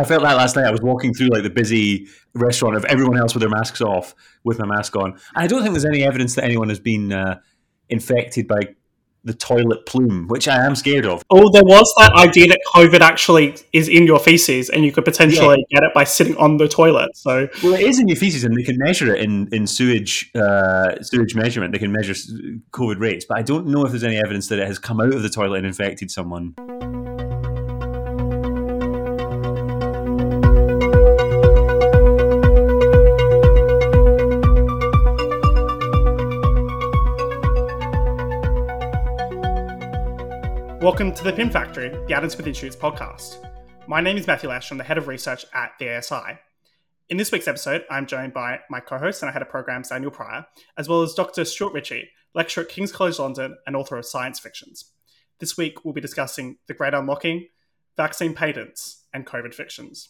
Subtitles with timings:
[0.00, 0.64] I felt that last night.
[0.64, 4.14] I was walking through like the busy restaurant of everyone else with their masks off,
[4.44, 5.12] with my mask on.
[5.12, 7.40] And I don't think there's any evidence that anyone has been uh,
[7.90, 8.60] infected by
[9.24, 11.22] the toilet plume, which I am scared of.
[11.28, 15.04] Oh, there was that idea that COVID actually is in your feces, and you could
[15.04, 15.80] potentially yeah.
[15.80, 17.14] get it by sitting on the toilet.
[17.14, 20.30] So, well, it is in your feces, and they can measure it in in sewage
[20.34, 21.72] uh, sewage measurement.
[21.72, 22.14] They can measure
[22.72, 25.12] COVID rates, but I don't know if there's any evidence that it has come out
[25.12, 26.54] of the toilet and infected someone.
[40.80, 43.46] Welcome to the Pin Factory, the Adam Smith Institute's podcast.
[43.86, 44.70] My name is Matthew Lesh.
[44.70, 46.38] I'm the head of research at the ASI.
[47.10, 50.10] In this week's episode, I'm joined by my co-host and I head of programs Daniel
[50.10, 50.46] Pryor,
[50.78, 51.44] as well as Dr.
[51.44, 54.92] Stuart Ritchie, lecturer at King's College London and author of Science Fictions.
[55.38, 57.48] This week, we'll be discussing the Great Unlocking,
[57.98, 60.08] vaccine patents, and COVID fictions.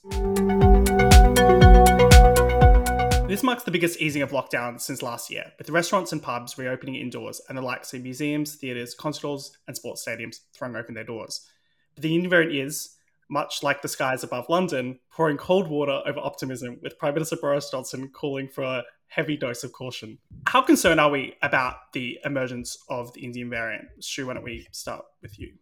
[3.31, 6.59] This marks the biggest easing of lockdown since last year, with the restaurants and pubs
[6.59, 10.97] reopening indoors and the likes of museums, theatres, concert halls, and sports stadiums throwing open
[10.97, 11.47] their doors.
[11.95, 12.97] But the Indian variant is,
[13.29, 17.71] much like the skies above London, pouring cold water over optimism, with Prime Minister Boris
[17.71, 20.19] Johnson calling for a heavy dose of caution.
[20.49, 23.85] How concerned are we about the emergence of the Indian variant?
[24.01, 25.53] Stu, why don't we start with you?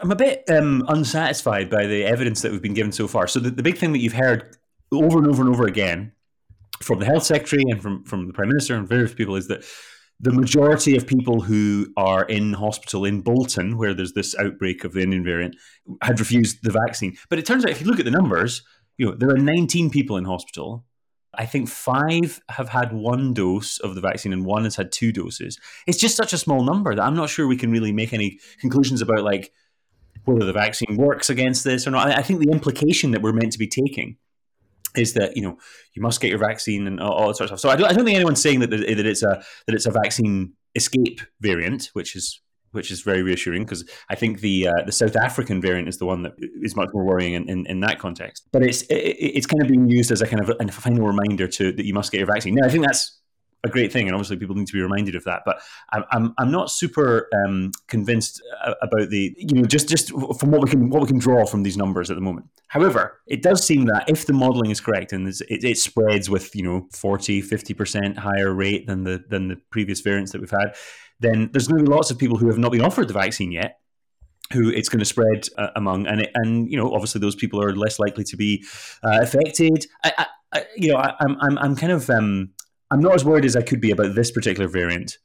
[0.00, 3.26] I'm a bit um, unsatisfied by the evidence that we've been given so far.
[3.26, 4.56] So the, the big thing that you've heard
[4.92, 6.12] over and over and over again
[6.82, 9.64] from the health secretary and from, from the prime minister and various people is that
[10.18, 14.92] the majority of people who are in hospital in Bolton, where there's this outbreak of
[14.92, 15.56] the Indian variant,
[16.02, 17.16] had refused the vaccine.
[17.30, 18.62] But it turns out, if you look at the numbers,
[18.98, 20.84] you know there are 19 people in hospital.
[21.32, 25.12] I think five have had one dose of the vaccine and one has had two
[25.12, 25.58] doses.
[25.86, 28.40] It's just such a small number that I'm not sure we can really make any
[28.60, 29.52] conclusions about like
[30.24, 32.08] whether the vaccine works against this or not.
[32.08, 34.16] I think the implication that we're meant to be taking
[34.96, 35.56] is that you know
[35.94, 37.70] you must get your vaccine and all, all that sort of stuff.
[37.70, 39.90] So I don't, I don't think anyone's saying that, that it's a that it's a
[39.90, 42.40] vaccine escape variant, which is
[42.72, 46.06] which is very reassuring because I think the uh, the South African variant is the
[46.06, 48.48] one that is much more worrying in, in, in that context.
[48.52, 51.48] But it's it, it's kind of being used as a kind of a, final reminder
[51.48, 52.54] to that you must get your vaccine.
[52.54, 53.19] Now I think that's
[53.64, 55.42] a great thing, and obviously people need to be reminded of that.
[55.44, 55.60] But
[55.90, 60.50] I'm I'm, I'm not super um, convinced uh, about the you know just just from
[60.50, 62.46] what we can what we can draw from these numbers at the moment.
[62.68, 66.54] However, it does seem that if the modelling is correct and it, it spreads with
[66.54, 70.50] you know 40 50 percent higher rate than the than the previous variants that we've
[70.50, 70.74] had,
[71.20, 73.52] then there's going to be lots of people who have not been offered the vaccine
[73.52, 73.76] yet
[74.52, 77.62] who it's going to spread uh, among, and it, and you know obviously those people
[77.62, 78.64] are less likely to be
[79.04, 79.86] uh, affected.
[80.02, 82.50] I, I, you know, I, am I'm I'm kind of um,
[82.90, 85.18] I'm not as worried as I could be about this particular variant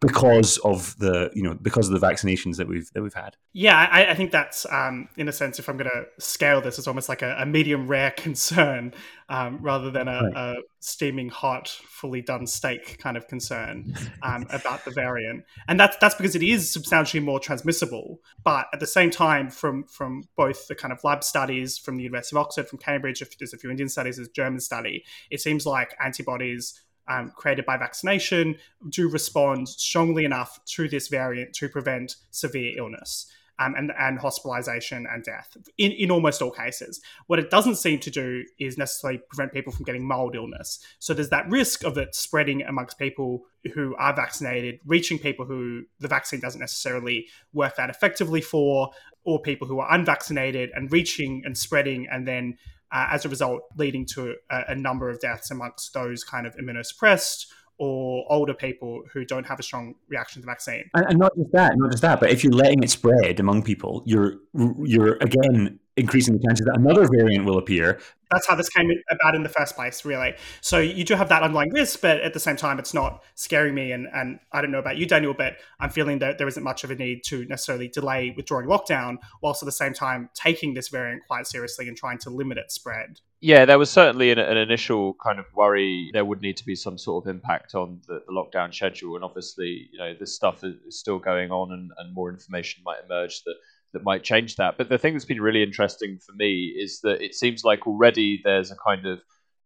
[0.00, 3.36] because of the you know because of the vaccinations that we've that we've had.
[3.52, 6.78] Yeah, I, I think that's um, in a sense, if I'm going to scale this,
[6.78, 8.94] it's almost like a, a medium rare concern
[9.28, 10.36] um, rather than a, right.
[10.36, 15.96] a, steaming hot, fully done steak kind of concern um, about the variant, and that's
[15.98, 18.20] that's because it is substantially more transmissible.
[18.42, 22.04] But at the same time, from from both the kind of lab studies from the
[22.04, 25.04] University of Oxford, from Cambridge, if there's a few Indian studies, there's a German study,
[25.30, 28.56] it seems like antibodies um, created by vaccination
[28.88, 33.26] do respond strongly enough to this variant to prevent severe illness.
[33.62, 36.98] Um, and, and hospitalization and death in, in almost all cases.
[37.26, 40.82] What it doesn't seem to do is necessarily prevent people from getting mild illness.
[40.98, 43.42] So there's that risk of it spreading amongst people
[43.74, 48.92] who are vaccinated, reaching people who the vaccine doesn't necessarily work that effectively for,
[49.24, 52.56] or people who are unvaccinated and reaching and spreading and then
[52.92, 56.56] uh, as a result, leading to a, a, number of deaths amongst those kind of
[56.56, 57.46] immunosuppressed
[57.78, 60.84] or older people who don't have a strong reaction to the vaccine.
[60.94, 63.62] And, and not just that, not just that, but if you're letting it spread among
[63.62, 64.36] people, you're
[64.84, 67.98] you're again increasing the chances that another variant will appear.
[68.30, 70.34] That's how this came about in the first place, really.
[70.60, 73.74] So you do have that underlying risk, but at the same time, it's not scaring
[73.74, 73.92] me.
[73.92, 76.84] And, and I don't know about you, Daniel, but I'm feeling that there isn't much
[76.84, 80.88] of a need to necessarily delay withdrawing lockdown, whilst at the same time taking this
[80.88, 83.20] variant quite seriously and trying to limit its spread.
[83.40, 86.76] Yeah, there was certainly an, an initial kind of worry there would need to be
[86.76, 89.14] some sort of impact on the, the lockdown schedule.
[89.14, 92.98] And obviously, you know, this stuff is still going on and, and more information might
[93.04, 93.54] emerge that
[93.92, 94.78] that might change that.
[94.78, 98.40] But the thing that's been really interesting for me is that it seems like already
[98.44, 99.20] there's a kind of,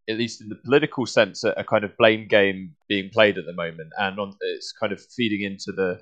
[0.09, 3.47] at least in the political sense, a, a kind of blame game being played at
[3.47, 6.01] the moment, and on, it's kind of feeding into the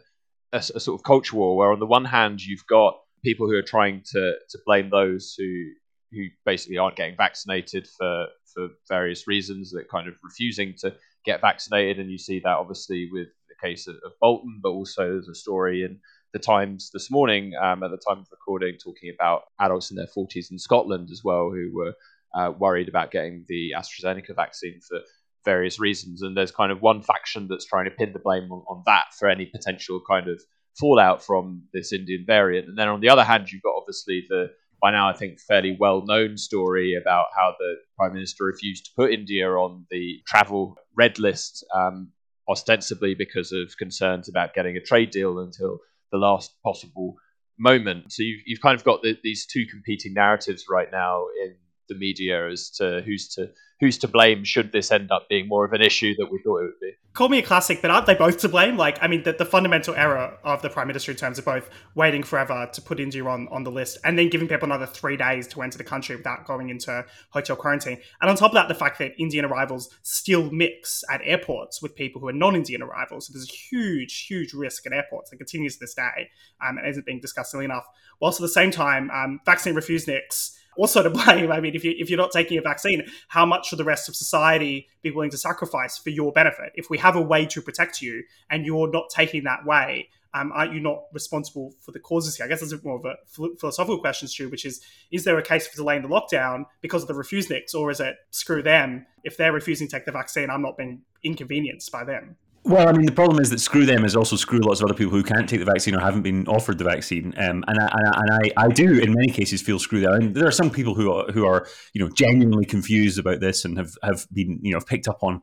[0.53, 3.57] a, a, sort of culture war where on the one hand you've got people who
[3.57, 5.65] are trying to to blame those who
[6.13, 11.41] who basically aren't getting vaccinated for for various reasons, that kind of refusing to get
[11.41, 15.29] vaccinated, and you see that obviously with the case of, of Bolton, but also there's
[15.29, 15.99] a story in
[16.33, 20.07] the Times this morning um, at the time of recording talking about adults in their
[20.07, 21.95] 40s in Scotland as well who were
[22.35, 25.01] uh, worried about getting the AstraZeneca vaccine for
[25.45, 26.23] various reasons.
[26.23, 29.07] And there's kind of one faction that's trying to pin the blame on, on that
[29.19, 30.41] for any potential kind of
[30.79, 32.69] fallout from this Indian variant.
[32.69, 34.51] And then on the other hand, you've got obviously the
[34.81, 38.91] by now I think fairly well known story about how the prime minister refused to
[38.97, 42.11] put India on the travel red list, um,
[42.49, 45.79] ostensibly because of concerns about getting a trade deal until
[46.13, 47.17] the last possible
[47.59, 48.13] moment.
[48.13, 51.57] So you've, you've kind of got the, these two competing narratives right now in
[51.89, 53.51] the media as to who's to
[53.83, 56.59] who's to blame should this end up being more of an issue that we thought
[56.59, 56.93] it would be.
[57.15, 58.77] Call me a classic, but aren't they both to blame?
[58.77, 61.69] Like, I mean, the, the fundamental error of the prime minister in terms of both
[61.97, 65.17] waiting forever to put India on, on the list and then giving people another three
[65.17, 67.99] days to enter the country without going into hotel quarantine.
[68.21, 71.97] And on top of that, the fact that Indian arrivals still mix at airports with
[71.97, 73.27] people who are non-Indian arrivals.
[73.27, 76.31] So there's a huge, huge risk at airports that continues to this day
[76.65, 77.85] um, and isn't being discussed enough.
[78.21, 81.51] Whilst at the same time, um, vaccine refuseniks also to blame.
[81.51, 84.09] I mean, if, you, if you're not taking a vaccine, how much should the rest
[84.09, 86.73] of society be willing to sacrifice for your benefit?
[86.75, 90.51] If we have a way to protect you and you're not taking that way, um,
[90.55, 92.47] aren't you not responsible for the causes here?
[92.47, 93.17] I guess that's a more of a
[93.59, 94.81] philosophical question, Stu, which is
[95.11, 98.17] is there a case for delaying the lockdown because of the refuseniks, or is it
[98.31, 99.07] screw them?
[99.25, 102.37] If they're refusing to take the vaccine, I'm not being inconvenienced by them.
[102.65, 104.95] Well, I mean, the problem is that screw them is also screw lots of other
[104.95, 107.35] people who can't take the vaccine or haven't been offered the vaccine.
[107.37, 110.13] Um, and I, and, I, I, do, in many cases, feel screw them.
[110.13, 113.65] And there are some people who are, who are, you know, genuinely confused about this
[113.65, 115.43] and have, have been, you know, picked up on,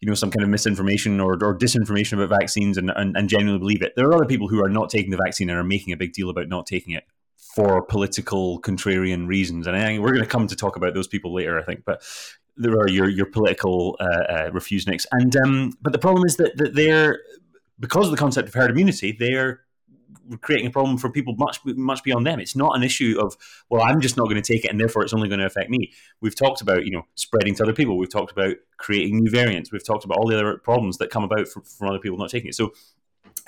[0.00, 3.58] you know, some kind of misinformation or, or disinformation about vaccines and, and, and genuinely
[3.58, 3.92] believe it.
[3.94, 6.14] There are other people who are not taking the vaccine and are making a big
[6.14, 7.04] deal about not taking it
[7.54, 9.66] for political contrarian reasons.
[9.66, 11.84] And I, we're going to come to talk about those people later, I think.
[11.84, 12.02] But
[12.56, 16.56] there are your your political uh, uh, refuseniks, and um, but the problem is that,
[16.56, 17.20] that they're
[17.78, 19.60] because of the concept of herd immunity, they're
[20.40, 22.40] creating a problem for people much much beyond them.
[22.40, 23.36] It's not an issue of
[23.68, 25.70] well, I'm just not going to take it, and therefore it's only going to affect
[25.70, 25.92] me.
[26.20, 27.98] We've talked about you know spreading to other people.
[27.98, 29.70] We've talked about creating new variants.
[29.72, 32.30] We've talked about all the other problems that come about from, from other people not
[32.30, 32.54] taking it.
[32.54, 32.72] So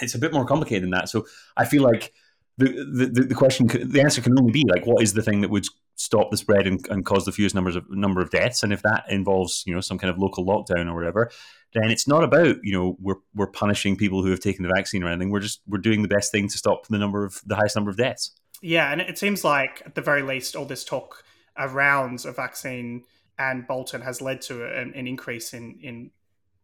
[0.01, 1.09] it's a bit more complicated than that.
[1.09, 1.27] So
[1.57, 2.13] I feel like
[2.57, 2.67] the,
[3.13, 5.67] the, the question, the answer can only be like, what is the thing that would
[5.99, 8.63] stop the spread and, and cause the fewest numbers of number of deaths?
[8.63, 11.31] And if that involves, you know, some kind of local lockdown or whatever,
[11.75, 15.03] then it's not about, you know, we're we're punishing people who have taken the vaccine
[15.03, 15.31] or anything.
[15.31, 17.91] We're just we're doing the best thing to stop the number of the highest number
[17.91, 18.33] of deaths.
[18.63, 21.23] Yeah, and it seems like at the very least, all this talk
[21.57, 23.05] around a vaccine
[23.39, 26.11] and Bolton has led to an, an increase in in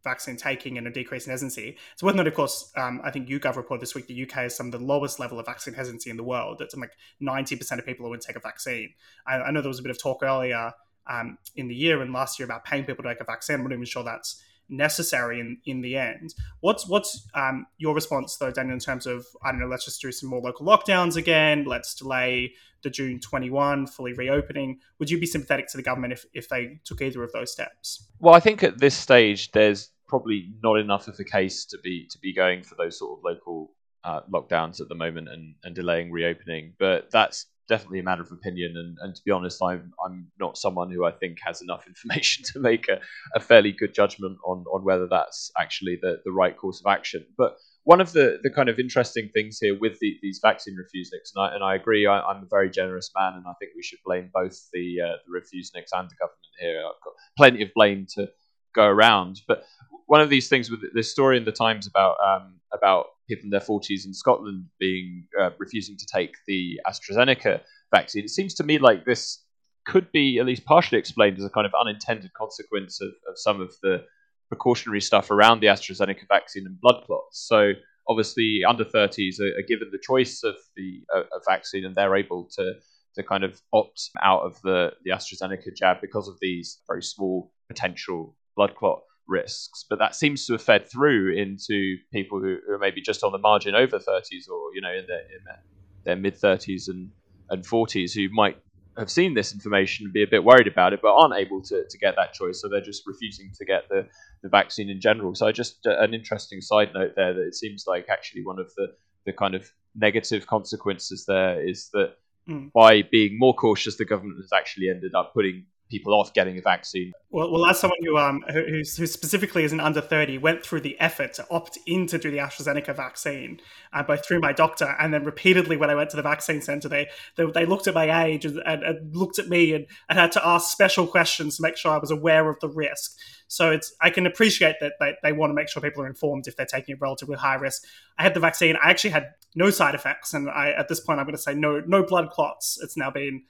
[0.04, 1.76] vaccine taking and a decrease in hesitancy.
[1.92, 4.54] It's worth noting, of course, um, I think YouGov reported this week the UK has
[4.54, 6.60] some of the lowest level of vaccine hesitancy in the world.
[6.60, 6.92] It's like
[7.22, 8.92] 90% of people who would take a vaccine.
[9.26, 10.72] I, I know there was a bit of talk earlier
[11.06, 13.56] um, in the year and last year about paying people to take a vaccine.
[13.56, 16.34] I'm not even sure that's necessary in, in the end.
[16.60, 20.00] What's what's um, your response though, Daniel, in terms of I don't know, let's just
[20.00, 24.78] do some more local lockdowns again, let's delay the June 21 fully reopening.
[24.98, 28.06] Would you be sympathetic to the government if, if they took either of those steps?
[28.20, 32.06] Well, I think at this stage there's probably not enough of a case to be
[32.10, 33.72] to be going for those sort of local
[34.04, 36.74] uh, lockdowns at the moment and, and delaying reopening.
[36.78, 38.74] But that's definitely a matter of opinion.
[38.76, 42.44] And, and to be honest, I'm I'm not someone who I think has enough information
[42.52, 43.00] to make a,
[43.34, 47.24] a fairly good judgment on on whether that's actually the, the right course of action.
[47.36, 51.32] But one of the, the kind of interesting things here with the, these vaccine refuseniks,
[51.34, 53.82] and I, and I agree, I, am a very generous man, and I think we
[53.82, 56.78] should blame both the uh, the refuseniks and the government here.
[56.78, 58.28] I've got plenty of blame to
[58.74, 59.42] go around.
[59.46, 59.64] But
[60.06, 63.50] one of these things with this story in the Times about um, about people in
[63.50, 68.64] their 40s in Scotland being uh, refusing to take the AstraZeneca vaccine, it seems to
[68.64, 69.42] me like this
[69.86, 73.60] could be at least partially explained as a kind of unintended consequence of, of some
[73.60, 74.04] of the
[74.48, 77.46] precautionary stuff around the AstraZeneca vaccine and blood clots.
[77.46, 77.72] So
[78.08, 82.48] obviously, under 30s are, are given the choice of the uh, vaccine, and they're able
[82.56, 82.74] to
[83.14, 87.52] to kind of opt out of the the AstraZeneca jab because of these very small
[87.68, 89.84] potential blood clot risks.
[89.88, 93.32] But that seems to have fed through into people who, who are maybe just on
[93.32, 95.62] the margin over 30s or, you know, in their, in their,
[96.04, 97.10] their mid 30s and,
[97.50, 98.56] and 40s who might
[98.96, 101.84] have seen this information and be a bit worried about it, but aren't able to,
[101.88, 102.60] to get that choice.
[102.60, 104.06] So they're just refusing to get the,
[104.42, 105.34] the vaccine in general.
[105.34, 108.72] So just uh, an interesting side note there that it seems like actually one of
[108.76, 108.88] the,
[109.26, 112.14] the kind of negative consequences there is that
[112.48, 112.70] mm.
[112.72, 116.62] by being more cautious, the government has actually ended up putting people off getting a
[116.62, 117.12] vaccine.
[117.30, 120.80] Well, well as someone who, um, who, who specifically is an under 30, went through
[120.80, 123.60] the effort to opt in to do the AstraZeneca vaccine,
[123.92, 126.88] uh, both through my doctor and then repeatedly when I went to the vaccine center,
[126.88, 130.18] they, they, they looked at my age and, and, and, looked at me and, and
[130.18, 133.16] had to ask special questions to make sure I was aware of the risk.
[133.46, 136.46] So it's I can appreciate that they, they want to make sure people are informed
[136.46, 137.84] if they're taking a relatively high risk.
[138.18, 138.76] I had the vaccine.
[138.82, 141.54] I actually had no side effects, and I at this point I'm going to say
[141.54, 142.78] no no blood clots.
[142.82, 143.42] It's now been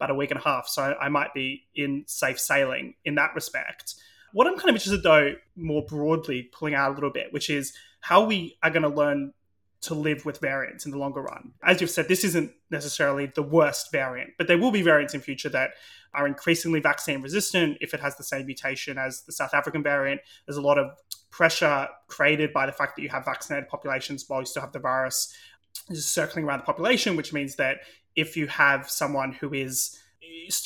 [0.00, 3.34] about a week and a half, so I might be in safe sailing in that
[3.34, 3.94] respect.
[4.32, 7.74] What I'm kind of interested though, more broadly, pulling out a little bit, which is
[8.00, 9.34] how we are going to learn
[9.82, 11.52] to live with variants in the longer run.
[11.62, 15.20] As you've said, this isn't necessarily the worst variant, but there will be variants in
[15.20, 15.70] future that
[16.14, 20.20] are increasingly vaccine resistant if it has the same mutation as the South African variant.
[20.46, 20.90] There's a lot of
[21.30, 24.80] pressure created by the fact that you have vaccinated populations while you still have the
[24.80, 25.34] virus
[25.92, 27.78] circling around the population, which means that
[28.16, 29.98] if you have someone who is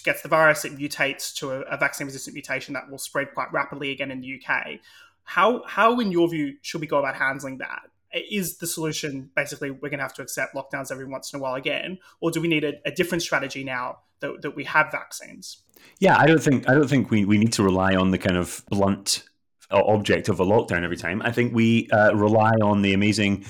[0.02, 3.52] gets the virus, it mutates to a, a vaccine resistant mutation that will spread quite
[3.52, 4.80] rapidly again in the UK.
[5.24, 7.82] How how in your view should we go about handling that?
[8.12, 11.42] Is the solution basically we're going to have to accept lockdowns every once in a
[11.42, 14.90] while again, or do we need a, a different strategy now that, that we have
[14.92, 15.58] vaccines?
[15.98, 18.36] Yeah, I don't think I don't think we, we need to rely on the kind
[18.36, 19.24] of blunt
[19.70, 21.22] uh, object of a lockdown every time.
[21.22, 23.44] I think we uh, rely on the amazing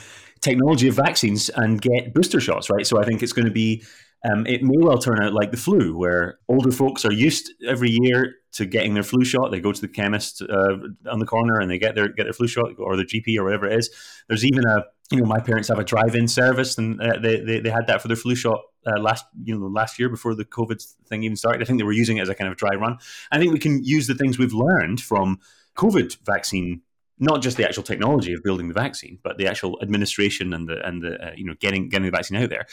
[0.44, 2.86] technology of vaccines and get booster shots, right?
[2.86, 3.82] So I think it's going to be
[4.30, 7.90] um, it may well turn out like the flu, where older folks are used every
[7.90, 9.50] year to getting their flu shot.
[9.50, 10.76] They go to the chemist uh,
[11.10, 13.44] on the corner and they get their get their flu shot or their GP or
[13.44, 13.90] whatever it is.
[14.28, 17.60] There's even a you know my parents have a drive-in service and uh, they, they
[17.60, 20.46] they had that for their flu shot uh, last you know last year before the
[20.46, 21.60] COVID thing even started.
[21.60, 22.96] I think they were using it as a kind of dry run.
[23.30, 25.38] I think we can use the things we've learned from
[25.76, 26.80] COVID vaccine
[27.18, 30.86] not just the actual technology of building the vaccine, but the actual administration and the
[30.86, 32.66] and the uh, you know getting getting the vaccine out there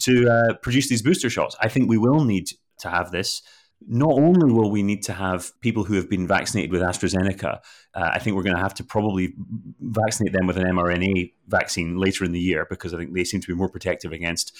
[0.00, 1.56] to uh, produce these booster shots.
[1.60, 3.42] I think we will need to have this.
[3.86, 7.60] Not only will we need to have people who have been vaccinated with AstraZeneca,
[7.94, 9.34] uh, I think we're going to have to probably
[9.80, 13.40] vaccinate them with an mRNA vaccine later in the year because I think they seem
[13.40, 14.52] to be more protective against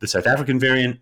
[0.00, 1.00] the South African variant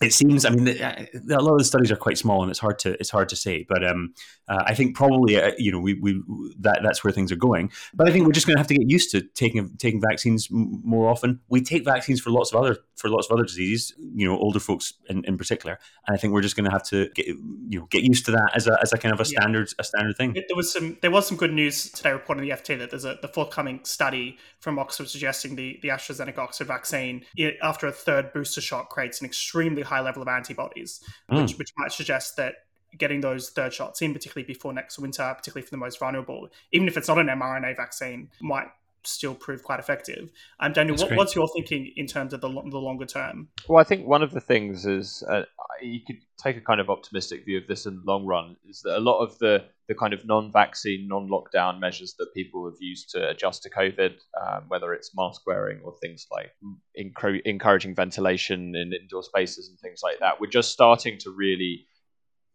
[0.00, 0.46] it seems.
[0.46, 2.92] I mean, uh, a lot of the studies are quite small, and it's hard to
[2.94, 3.66] it's hard to say.
[3.68, 4.14] But um,
[4.48, 6.22] uh, I think probably uh, you know we, we
[6.60, 7.70] that that's where things are going.
[7.92, 10.48] But I think we're just going to have to get used to taking taking vaccines
[10.50, 11.40] more often.
[11.50, 13.92] We take vaccines for lots of other for lots of other diseases.
[14.14, 15.78] You know, older folks in, in particular.
[16.06, 18.30] And I think we're just going to have to get you know get used to
[18.30, 19.80] that as a as a kind of a standard yeah.
[19.80, 20.32] a standard thing.
[20.32, 23.18] There was some there was some good news today reporting the FT that there's a
[23.20, 28.32] the forthcoming study from Oxford suggesting the the AstraZeneca Oxford vaccine it, after a third
[28.32, 31.42] booster shot creates an extremely high level of antibodies, mm.
[31.42, 32.54] which, which might suggest that
[32.98, 36.88] getting those third shots in, particularly before next winter, particularly for the most vulnerable, even
[36.88, 38.66] if it's not an mRNA vaccine, might
[39.04, 40.30] still prove quite effective.
[40.60, 43.48] Um, Daniel, what, what's your thinking in terms of the, the longer term?
[43.68, 45.42] Well, I think one of the things is uh,
[45.82, 48.56] you could take a kind of optimistic view of this in the long run.
[48.68, 52.78] Is that a lot of the the kind of non-vaccine, non-lockdown measures that people have
[52.78, 56.52] used to adjust to COVID, um, whether it's mask wearing or things like
[56.94, 61.86] encouraging ventilation in indoor spaces and things like that, we're just starting to really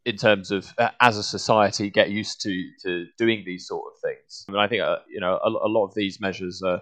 [0.05, 3.99] in terms of uh, as a society get used to to doing these sort of
[4.01, 4.45] things.
[4.47, 6.81] I mean, I think uh, you know a, a, lot of these measures are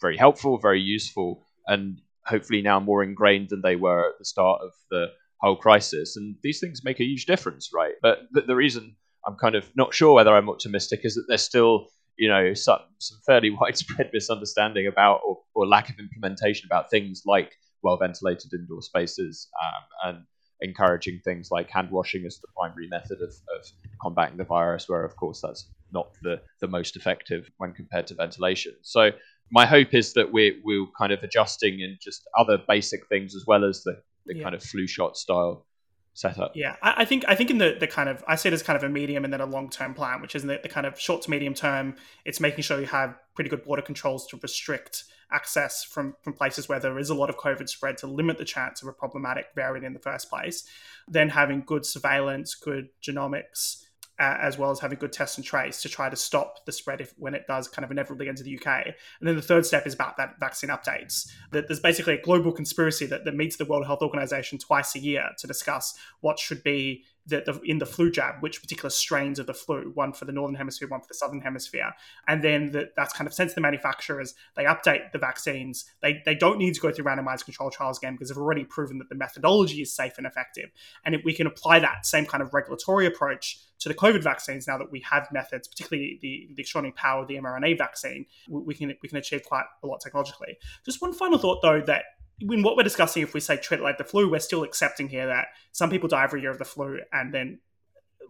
[0.00, 4.60] very helpful, very useful, and hopefully now more ingrained than they were at the start
[4.62, 5.06] of the
[5.40, 6.16] whole crisis.
[6.16, 7.94] And these things make a huge difference, right?
[8.02, 11.42] But the, the reason I'm kind of not sure whether I'm optimistic is that there's
[11.42, 16.90] still you know some some fairly widespread misunderstanding about or, or lack of implementation about
[16.90, 17.52] things like
[17.82, 20.24] well ventilated indoor spaces um, and
[20.64, 23.66] encouraging things like hand washing as the primary method of, of
[24.02, 28.14] combating the virus, where of course that's not the, the most effective when compared to
[28.14, 28.72] ventilation.
[28.82, 29.10] So
[29.52, 33.44] my hope is that we're we're kind of adjusting in just other basic things as
[33.46, 34.42] well as the, the yeah.
[34.42, 35.66] kind of flu shot style
[36.14, 36.52] setup.
[36.54, 38.62] Yeah, I, I, think I think in the, the kind of I see it as
[38.62, 40.68] kind of a medium and then a long term plan, which is in the, the
[40.68, 44.26] kind of short to medium term, it's making sure you have pretty good border controls
[44.28, 45.04] to restrict
[45.34, 48.44] access from, from places where there is a lot of COVID spread to limit the
[48.44, 50.64] chance of a problematic variant in the first place.
[51.08, 53.84] Then having good surveillance, good genomics,
[54.20, 57.00] uh, as well as having good test and trace to try to stop the spread
[57.00, 58.86] if when it does kind of inevitably enter the UK.
[58.86, 61.28] And then the third step is about that vaccine updates.
[61.50, 65.00] That there's basically a global conspiracy that, that meets the World Health Organization twice a
[65.00, 69.38] year to discuss what should be the, the, in the flu jab, which particular strains
[69.38, 71.92] of the flu, one for the northern hemisphere, one for the southern hemisphere,
[72.28, 74.34] and then the, that's kind of sent to the manufacturers.
[74.56, 75.84] They update the vaccines.
[76.02, 78.98] They they don't need to go through randomized control trials again because they've already proven
[78.98, 80.70] that the methodology is safe and effective.
[81.04, 84.66] And if we can apply that same kind of regulatory approach to the COVID vaccines
[84.66, 88.74] now that we have methods, particularly the, the extraordinary power of the mRNA vaccine, we
[88.74, 90.56] can we can achieve quite a lot technologically.
[90.84, 92.04] Just one final thought though that
[92.40, 95.08] in what we're discussing, if we say treat it like the flu, we're still accepting
[95.08, 97.60] here that some people die every year of the flu, and then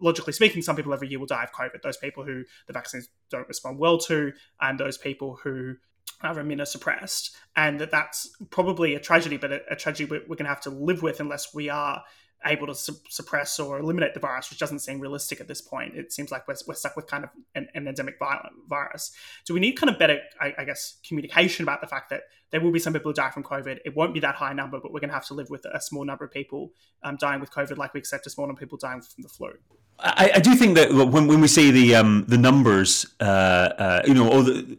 [0.01, 1.81] logically speaking, some people every year will die of COVID.
[1.81, 5.75] Those people who the vaccines don't respond well to, and those people who
[6.21, 10.45] are immunosuppressed, and that that's probably a tragedy, but a, a tragedy we're, we're going
[10.45, 12.03] to have to live with unless we are
[12.45, 15.95] able to su- suppress or eliminate the virus, which doesn't seem realistic at this point.
[15.95, 18.19] It seems like we're, we're stuck with kind of an, an endemic
[18.67, 19.11] virus.
[19.45, 22.61] Do we need kind of better, I, I, guess, communication about the fact that there
[22.61, 23.79] will be some people who die from COVID?
[23.85, 25.81] It won't be that high number, but we're going to have to live with a
[25.81, 26.71] small number of people
[27.03, 29.29] um, dying with COVID, like we accept a small number of people dying from the
[29.29, 29.53] flu.
[29.99, 34.01] I, I do think that when, when we say the um, the numbers, uh, uh,
[34.05, 34.77] you know, oh, the,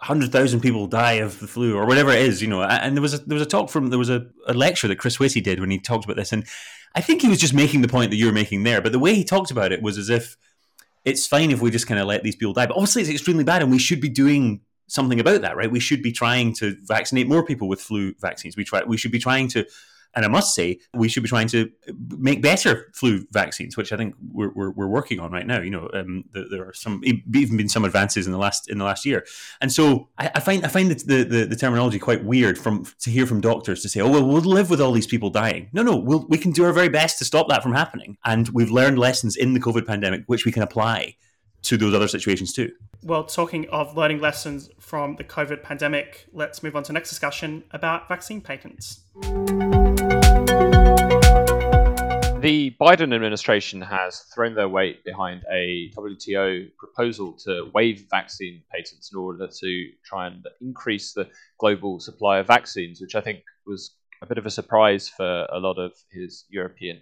[0.00, 2.62] hundred thousand people die of the flu or whatever it is, you know.
[2.62, 4.98] And there was a, there was a talk from there was a, a lecture that
[4.98, 6.46] Chris Whitty did when he talked about this, and
[6.94, 8.80] I think he was just making the point that you were making there.
[8.80, 10.36] But the way he talked about it was as if
[11.04, 13.44] it's fine if we just kind of let these people die, but obviously it's extremely
[13.44, 15.70] bad, and we should be doing something about that, right?
[15.70, 18.56] We should be trying to vaccinate more people with flu vaccines.
[18.56, 19.64] We try we should be trying to
[20.14, 21.70] and I must say, we should be trying to
[22.18, 25.60] make better flu vaccines, which I think we're, we're, we're working on right now.
[25.60, 28.78] You know, um, there, there, are some even been some advances in the last in
[28.78, 29.24] the last year,
[29.60, 33.10] and so I, I find I find the, the, the terminology quite weird from to
[33.10, 35.68] hear from doctors to say, oh well, we'll live with all these people dying.
[35.72, 38.48] No, no, we'll, we can do our very best to stop that from happening, and
[38.50, 41.16] we've learned lessons in the COVID pandemic which we can apply
[41.64, 42.70] to those other situations too.
[43.02, 47.10] Well, talking of learning lessons from the COVID pandemic, let's move on to the next
[47.10, 49.00] discussion about vaccine patents.
[52.44, 59.10] The Biden administration has thrown their weight behind a WTO proposal to waive vaccine patents
[59.10, 63.96] in order to try and increase the global supply of vaccines, which I think was
[64.20, 67.00] a bit of a surprise for a lot of his European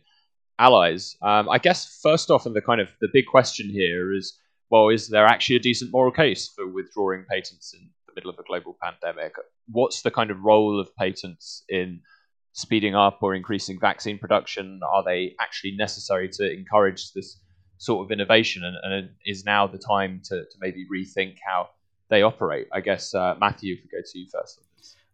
[0.60, 1.16] allies.
[1.22, 4.38] Um, I guess first off, and the kind of the big question here is,
[4.70, 8.38] well, is there actually a decent moral case for withdrawing patents in the middle of
[8.38, 9.34] a global pandemic?
[9.66, 12.02] What's the kind of role of patents in
[12.52, 14.80] speeding up or increasing vaccine production?
[14.86, 17.38] Are they actually necessary to encourage this
[17.78, 18.64] sort of innovation?
[18.64, 21.70] And, and is now the time to, to, maybe rethink how
[22.08, 22.68] they operate?
[22.72, 24.60] I guess, uh, Matthew, if we go to you first.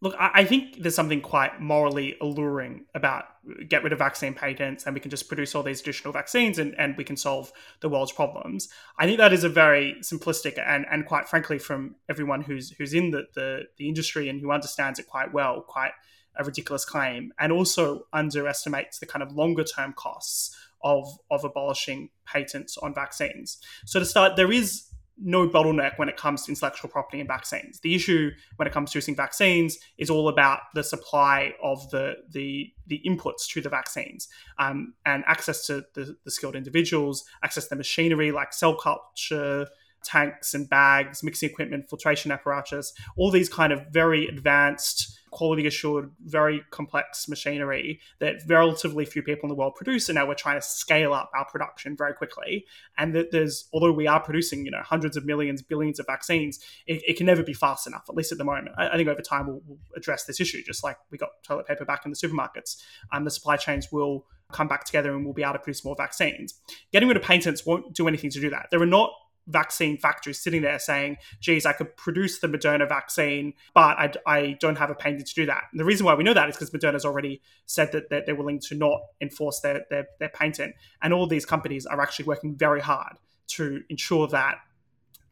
[0.01, 3.25] Look, I think there's something quite morally alluring about
[3.69, 6.73] get rid of vaccine patents and we can just produce all these additional vaccines and,
[6.79, 8.69] and we can solve the world's problems.
[8.97, 12.95] I think that is a very simplistic and, and quite frankly, from everyone who's who's
[12.95, 15.93] in the, the, the industry and who understands it quite well, quite
[16.39, 22.11] a ridiculous claim and also underestimates the kind of longer term costs of, of abolishing
[22.25, 23.59] patents on vaccines.
[23.85, 24.85] So, to start, there is
[25.21, 27.81] no bottleneck when it comes to intellectual property and vaccines.
[27.81, 32.15] The issue when it comes to using vaccines is all about the supply of the
[32.31, 37.65] the, the inputs to the vaccines um, and access to the, the skilled individuals, access
[37.65, 39.67] to the machinery like cell culture,
[40.05, 46.11] tanks and bags, mixing equipment, filtration apparatus, all these kind of very advanced quality assured,
[46.27, 50.09] very complex machinery that relatively few people in the world produce.
[50.09, 52.67] And now we're trying to scale up our production very quickly.
[52.99, 56.59] And that there's, although we are producing, you know, hundreds of millions, billions of vaccines,
[56.89, 58.71] it, it can never be fast enough, at least at the moment.
[58.77, 61.69] I, I think over time we'll, we'll, address this issue, just like we got toilet
[61.69, 62.83] paper back in the supermarkets.
[63.13, 65.95] Um, the supply chains will come back together and we'll be able to produce more
[65.97, 66.55] vaccines.
[66.93, 68.69] Getting rid of patents won't do anything to do that.
[68.73, 69.13] There are not
[69.49, 74.57] vaccine factories sitting there saying, geez, I could produce the Moderna vaccine, but I, I
[74.61, 75.65] don't have a patent to do that.
[75.73, 78.35] And the reason why we know that is because Moderna's already said that they're, they're
[78.35, 80.75] willing to not enforce their, their, their patent.
[81.03, 83.17] And all these companies are actually working very hard
[83.49, 84.57] to ensure that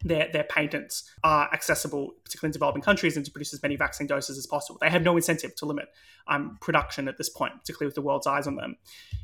[0.06, 4.06] their, their patents are accessible, particularly in developing countries, and to produce as many vaccine
[4.06, 4.78] doses as possible.
[4.80, 5.88] They have no incentive to limit
[6.28, 8.76] um, production at this point, particularly with the world's eyes on them.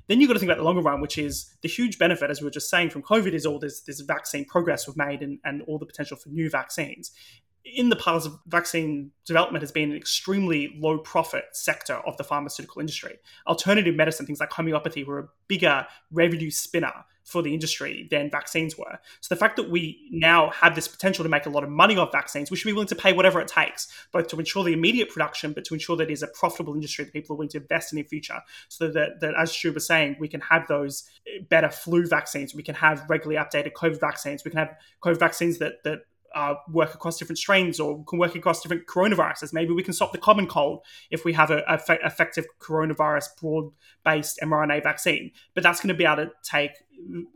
[0.08, 2.40] Then you've got to think about the longer run, which is the huge benefit, as
[2.40, 5.38] we were just saying, from COVID is all this, this vaccine progress we've made and,
[5.44, 7.12] and all the potential for new vaccines
[7.64, 12.81] in the past, vaccine development has been an extremely low profit sector of the pharmaceutical
[12.81, 13.18] industry.
[13.46, 16.92] Alternative medicine, things like homeopathy, were a bigger revenue spinner
[17.25, 18.98] for the industry than vaccines were.
[19.20, 21.96] So the fact that we now have this potential to make a lot of money
[21.96, 24.72] off vaccines, we should be willing to pay whatever it takes, both to ensure the
[24.72, 27.48] immediate production, but to ensure that it is a profitable industry that people are willing
[27.51, 28.40] to invest in in the future.
[28.68, 31.09] So that, that as Stu was saying, we can have those
[31.48, 35.59] better flu vaccines, we can have regularly updated COVID vaccines, we can have COVID vaccines
[35.59, 36.01] that that
[36.34, 39.52] uh, work across different strains or can work across different coronaviruses.
[39.52, 43.72] Maybe we can stop the common cold if we have an effective coronavirus broad
[44.04, 45.32] based mRNA vaccine.
[45.54, 46.72] But that's going to be able to take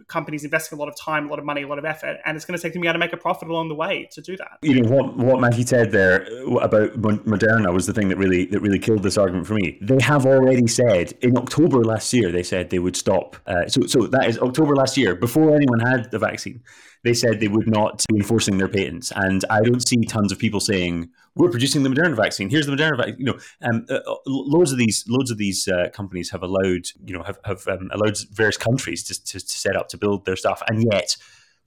[0.09, 2.37] companies investing a lot of time, a lot of money, a lot of effort, and
[2.37, 4.37] it's going to take them able to make a profit along the way to do
[4.37, 4.59] that.
[4.62, 6.23] You know what what Maggie said there
[6.61, 9.79] about Moderna was the thing that really that really killed this argument for me.
[9.81, 13.37] They have already said in October last year they said they would stop.
[13.47, 16.62] Uh, so so that is October last year before anyone had the vaccine
[17.07, 19.12] they said they would not be enforcing their patents.
[19.14, 22.49] And I don't see tons of people saying we're producing the Moderna vaccine.
[22.49, 23.16] Here's the Moderna vaccine.
[23.18, 27.16] You know, um, uh, loads of these loads of these uh, companies have allowed you
[27.16, 30.37] know have, have um, allowed various countries to, to, to set up to build their
[30.37, 31.16] stuff, and yet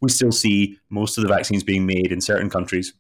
[0.02, 2.94] we still see most of the vaccines being made in certain countries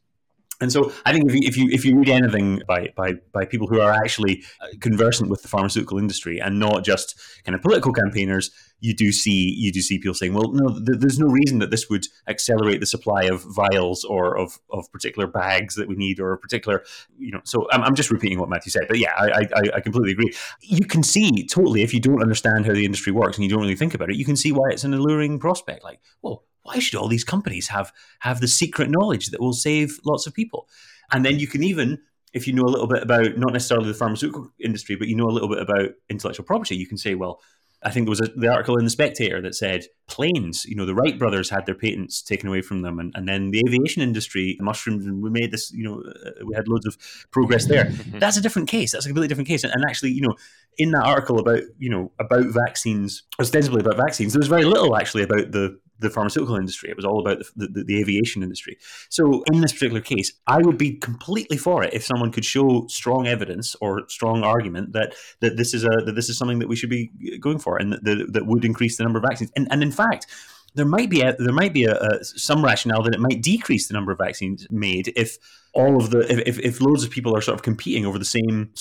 [0.62, 3.46] And so I think if you, if you if you read anything by, by by
[3.46, 7.62] people who are actually uh, conversant with the pharmaceutical industry and not just kind of
[7.62, 11.28] political campaigners, you do see you do see people saying, well, no, th- there's no
[11.28, 15.88] reason that this would accelerate the supply of vials or of, of particular bags that
[15.88, 16.84] we need or a particular,
[17.18, 17.42] you know.
[17.46, 20.34] So I'm, I'm just repeating what Matthew said, but yeah, I, I, I completely agree.
[20.62, 23.62] You can see totally if you don't understand how the industry works and you don't
[23.62, 25.84] really think about it, you can see why it's an alluring prospect.
[25.86, 30.00] Like, well, why should all these companies have have the secret knowledge that will save
[30.06, 30.68] lots of people?
[31.12, 32.00] And then you can even
[32.34, 35.26] if you know a little bit about not necessarily the pharmaceutical industry, but you know
[35.26, 37.42] a little bit about intellectual property, you can say, well,
[37.82, 40.86] I think there was a, the article in the Spectator that said planes, you know,
[40.86, 44.02] the Wright brothers had their patents taken away from them, and, and then the aviation
[44.02, 46.98] industry, mushrooms, and we made this, you know, uh, we had loads of
[47.32, 47.86] progress there.
[48.08, 48.92] That's a different case.
[48.92, 49.64] That's a completely different case.
[49.64, 50.36] And, and, actually, you know,
[50.78, 54.98] in that article about, you know, about vaccines, ostensibly about vaccines, there was very little
[54.98, 56.90] actually about the the pharmaceutical industry.
[56.90, 58.78] It was all about the, the, the, aviation industry.
[59.10, 62.88] So in this particular case, I would be completely for it if someone could show
[62.88, 66.70] strong evidence or strong argument that that this is a that this is something that
[66.70, 69.26] we should be uh, going for and that, that, that would increase the number of
[69.28, 69.52] vaccines.
[69.56, 70.28] And and in fact,
[70.76, 73.88] there might be a, there might be a, a, some rationale that it might decrease
[73.88, 75.38] the number of vaccines made if
[75.74, 78.72] all of the if, if loads of people are sort of competing over the same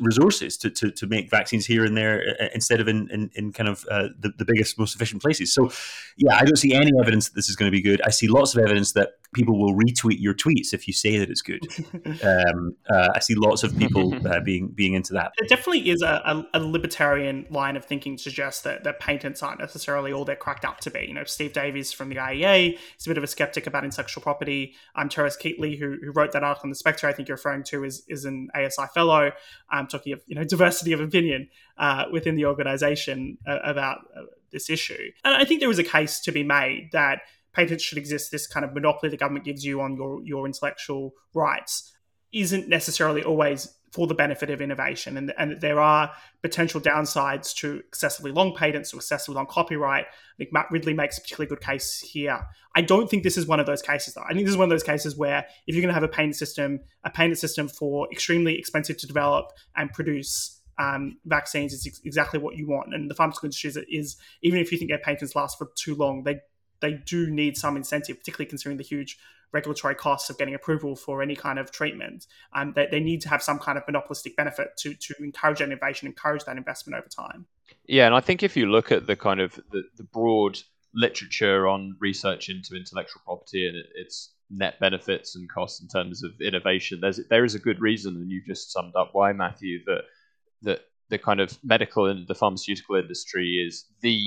[0.00, 3.52] resources to, to, to make vaccines here and there uh, instead of in, in, in
[3.52, 5.70] kind of uh, the, the biggest most efficient places so
[6.16, 8.28] yeah i don't see any evidence that this is going to be good i see
[8.28, 11.60] lots of evidence that people will retweet your tweets if you say that it's good.
[12.24, 15.32] um, uh, I see lots of people uh, being being into that.
[15.38, 19.42] It definitely is a, a, a, libertarian line of thinking to suggest that, that patents
[19.42, 21.06] aren't necessarily all they're cracked up to be.
[21.06, 24.22] You know, Steve Davies from the IEA is a bit of a skeptic about intellectual
[24.22, 24.74] property.
[24.94, 27.64] Um, Terence Kealey, who, who wrote that article in the Spectator, I think you're referring
[27.64, 29.32] to, is is an ASI fellow.
[29.72, 34.22] Um, talking of you know diversity of opinion uh, within the organization uh, about uh,
[34.52, 37.98] this issue, and I think there was a case to be made that patents should
[37.98, 41.92] exist, this kind of monopoly the government gives you on your, your intellectual rights
[42.32, 45.18] isn't necessarily always for the benefit of innovation.
[45.18, 50.06] And, and there are potential downsides to excessively long patents or excessively long copyright.
[50.06, 52.40] I think Matt Ridley makes a particularly good case here.
[52.74, 54.22] I don't think this is one of those cases, though.
[54.22, 56.08] I think this is one of those cases where if you're going to have a
[56.08, 61.86] patent system, a patent system for extremely expensive to develop and produce um, vaccines is
[61.86, 62.94] ex- exactly what you want.
[62.94, 65.94] And the pharmaceutical industry is, is, even if you think their patents last for too
[65.94, 66.40] long, they
[66.80, 69.16] they do need some incentive, particularly considering the huge
[69.52, 72.26] regulatory costs of getting approval for any kind of treatment.
[72.54, 75.64] Um, they, they need to have some kind of monopolistic benefit to to encourage that
[75.64, 77.46] innovation, encourage that investment over time.
[77.86, 80.58] Yeah, and I think if you look at the kind of the, the broad
[80.94, 86.32] literature on research into intellectual property and its net benefits and costs in terms of
[86.40, 90.02] innovation, there's there is a good reason, and you just summed up why Matthew that
[90.62, 94.24] that the kind of medical and the pharmaceutical industry is the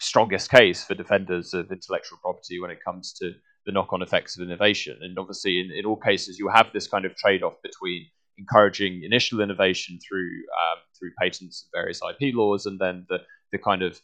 [0.00, 3.32] strongest case for defenders of intellectual property when it comes to
[3.68, 4.98] the knock-on effects of innovation.
[5.02, 8.06] And obviously, in, in all cases, you have this kind of trade-off between
[8.38, 10.30] encouraging initial innovation through
[10.62, 13.18] um, through patents and various IP laws, and then the
[13.52, 14.00] the kind of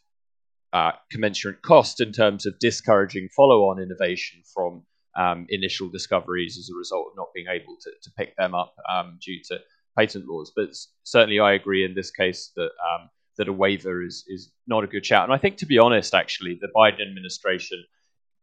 [0.74, 4.82] uh, commensurate cost in terms of discouraging follow-on innovation from
[5.16, 8.74] um, initial discoveries as a result of not being able to, to pick them up
[8.92, 9.58] um, due to
[9.96, 10.52] patent laws.
[10.54, 14.84] But certainly, I agree in this case that um, that a waiver is is not
[14.84, 15.24] a good shout.
[15.24, 17.82] And I think, to be honest, actually, the Biden administration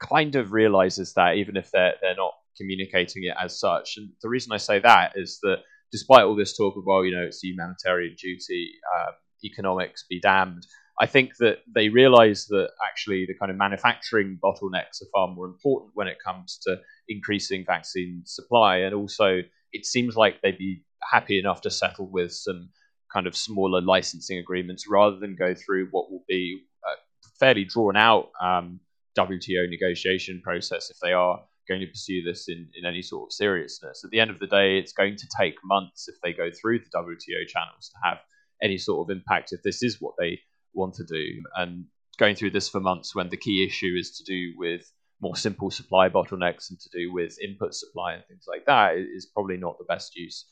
[0.02, 3.96] kind of realizes that, even if they're they're not communicating it as such.
[3.98, 5.60] And the reason I say that is that
[5.92, 9.12] despite all this talk of well, you know, it's humanitarian duty, uh,
[9.44, 10.66] economics be damned.
[11.00, 15.48] I think that they realize that actually the kind of manufacturing bottlenecks are far more
[15.48, 18.78] important when it comes to increasing vaccine supply.
[18.78, 22.70] And also, it seems like they'd be happy enough to settle with some
[23.12, 26.92] kind of smaller licensing agreements rather than go through what will be a
[27.40, 28.80] fairly drawn out um,
[29.18, 33.34] WTO negotiation process if they are going to pursue this in, in any sort of
[33.34, 34.04] seriousness.
[34.04, 36.80] At the end of the day, it's going to take months if they go through
[36.80, 38.18] the WTO channels to have
[38.62, 40.40] any sort of impact if this is what they
[40.74, 41.44] want to do.
[41.56, 41.86] And
[42.18, 45.70] going through this for months when the key issue is to do with more simple
[45.70, 49.78] supply bottlenecks and to do with input supply and things like that is probably not
[49.78, 50.46] the best use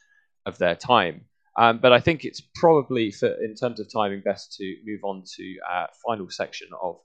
[0.45, 1.25] of their time.
[1.57, 5.23] Um, but I think it's probably, for, in terms of timing, best to move on
[5.35, 6.97] to our final section of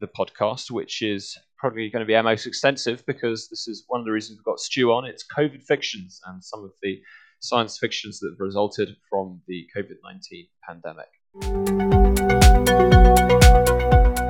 [0.00, 4.00] the podcast, which is probably going to be our most extensive because this is one
[4.00, 5.04] of the reasons we've got Stu on.
[5.04, 7.00] It's COVID fictions and some of the
[7.40, 11.08] science fictions that have resulted from the COVID 19 pandemic.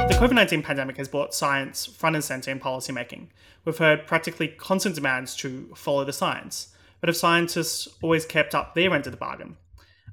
[0.08, 3.28] The COVID 19 pandemic has brought science front and center in policymaking.
[3.64, 8.74] We've heard practically constant demands to follow the science but have scientists always kept up
[8.74, 9.56] their end of the bargain?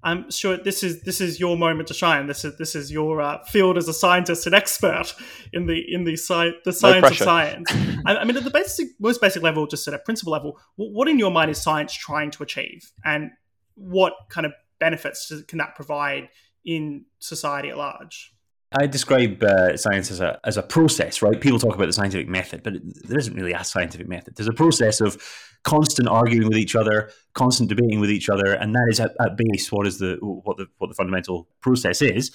[0.04, 2.28] I'm sure this is this is your moment to shine.
[2.28, 5.14] This is this is your uh, field as a scientist and expert
[5.54, 7.72] in the in the sci- the science no of science.
[8.06, 11.08] I, I, mean, at the basic most basic level, just at a principle level, what
[11.08, 13.32] in your mind is science trying to achieve, and
[13.76, 16.28] what kind of benefits can that provide
[16.66, 18.33] in society at large?
[18.74, 21.40] I describe uh, science as a as a process, right?
[21.40, 22.74] People talk about the scientific method, but
[23.08, 24.36] there isn't really a scientific method.
[24.36, 25.22] There's a process of
[25.64, 29.38] constant arguing with each other, constant debating with each other, and that is at, at
[29.38, 32.32] base what is the what the what the fundamental process is.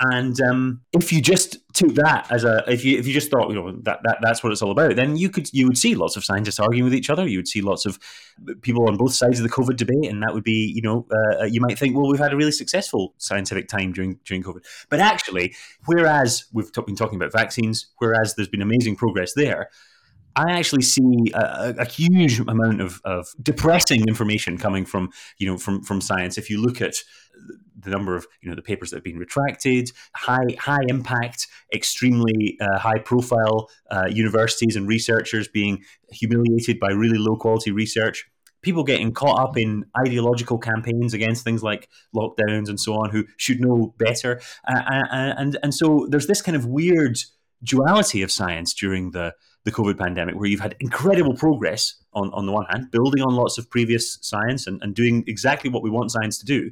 [0.00, 3.48] And um, if you just took that as a, if you if you just thought,
[3.48, 5.96] you know, that, that that's what it's all about, then you could you would see
[5.96, 7.26] lots of scientists arguing with each other.
[7.26, 7.98] You would see lots of
[8.62, 11.46] people on both sides of the COVID debate, and that would be, you know, uh,
[11.46, 14.64] you might think, well, we've had a really successful scientific time during during COVID.
[14.88, 15.56] But actually,
[15.86, 19.68] whereas we've t- been talking about vaccines, whereas there's been amazing progress there,
[20.38, 25.58] I actually see a, a huge amount of, of, depressing information coming from you know
[25.58, 26.38] from from science.
[26.38, 26.94] If you look at
[27.80, 32.56] the number of you know the papers that have been retracted, high high impact, extremely
[32.60, 38.24] uh, high profile uh, universities and researchers being humiliated by really low quality research.
[38.60, 43.24] People getting caught up in ideological campaigns against things like lockdowns and so on, who
[43.36, 47.18] should know better, uh, and and so there's this kind of weird
[47.62, 52.46] duality of science during the the COVID pandemic, where you've had incredible progress on, on
[52.46, 55.90] the one hand, building on lots of previous science and, and doing exactly what we
[55.90, 56.70] want science to do.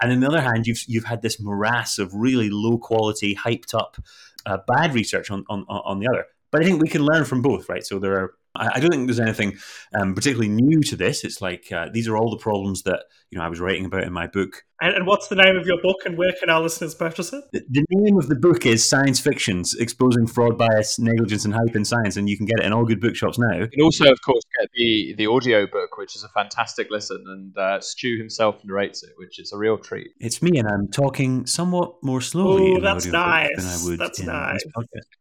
[0.00, 3.74] And on the other hand, you've, you've had this morass of really low quality, hyped
[3.74, 3.96] up,
[4.44, 6.26] uh, bad research on, on, on the other.
[6.50, 7.84] But I think we can learn from both, right?
[7.84, 9.58] So there are I, don't think there's anything
[9.94, 11.24] um, particularly new to this.
[11.24, 14.04] It's like uh, these are all the problems that you know I was writing about
[14.04, 14.64] in my book.
[14.78, 17.42] And, and, what's the name of your book, and where can our listeners purchase it?
[17.50, 21.74] The, the, name of the book is Science Fictions: Exposing Fraud, Bias, Negligence, and Hype
[21.74, 23.56] in Science, and you can get it in all good bookshops now.
[23.56, 27.24] You can also, of course, get the the audio book, which is a fantastic listen,
[27.26, 30.08] and uh, Stu himself narrates it, which is a real treat.
[30.20, 32.74] It's me, and I'm talking somewhat more slowly.
[32.76, 33.48] Oh, that's nice.
[33.56, 34.64] Than I would that's nice.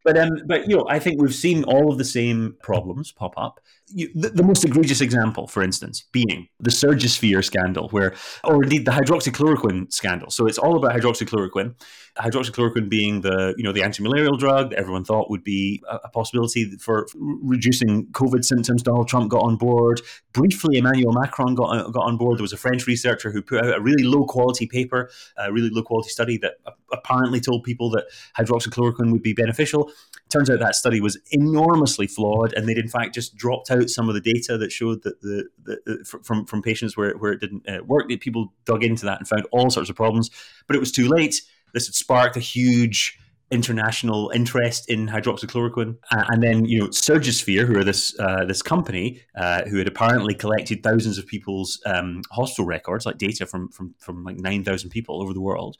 [0.03, 3.37] But um, but you know, I think we've seen all of the same problems pop
[3.37, 8.63] up you, the, the, most egregious example, for instance, being the Surgisphere scandal, where, or
[8.63, 10.29] indeed the hydroxychloroquine scandal.
[10.31, 11.75] So it's all about hydroxychloroquine.
[12.17, 16.77] Hydroxychloroquine being the, you know, the anti-malarial drug that everyone thought would be a, possibility
[16.77, 18.81] for reducing COVID symptoms.
[18.81, 20.01] Donald Trump got on board.
[20.31, 22.37] Briefly, Emmanuel Macron got, got on board.
[22.37, 25.69] There was a French researcher who put out a really low quality paper, a really
[25.69, 26.53] low quality study that
[26.91, 28.05] apparently told people that
[28.37, 29.91] hydroxychloroquine would be beneficial.
[30.29, 34.07] Turns out that study was enormously flawed, and they'd in fact just dropped out some
[34.07, 37.41] of the data that showed that the, the, the from from patients where where it
[37.41, 38.09] didn't uh, work.
[38.19, 40.31] People dug into that and found all sorts of problems,
[40.67, 41.41] but it was too late.
[41.75, 43.19] This had sparked a huge
[43.51, 48.61] international interest in hydroxychloroquine, uh, and then you know Surgisphere, who are this uh, this
[48.61, 53.69] company uh, who had apparently collected thousands of people's um, hospital records, like data from
[53.69, 55.75] from from like nine thousand people over the world,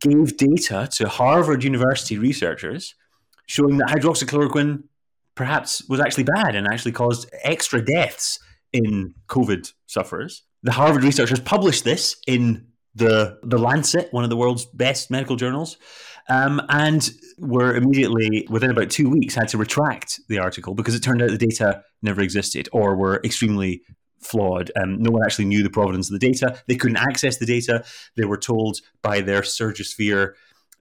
[0.00, 2.94] gave data to Harvard University researchers
[3.46, 4.84] showing that hydroxychloroquine
[5.34, 8.38] perhaps was actually bad and actually caused extra deaths
[8.72, 10.44] in COVID sufferers.
[10.62, 15.36] The Harvard researchers published this in the the Lancet, one of the world's best medical
[15.36, 15.76] journals,
[16.28, 21.00] um, and were immediately within about two weeks had to retract the article because it
[21.00, 23.82] turned out the data never existed or were extremely
[24.20, 24.70] flawed.
[24.76, 26.56] Um, no one actually knew the provenance of the data.
[26.66, 27.84] They couldn't access the data.
[28.16, 30.32] They were told by their Surgisphere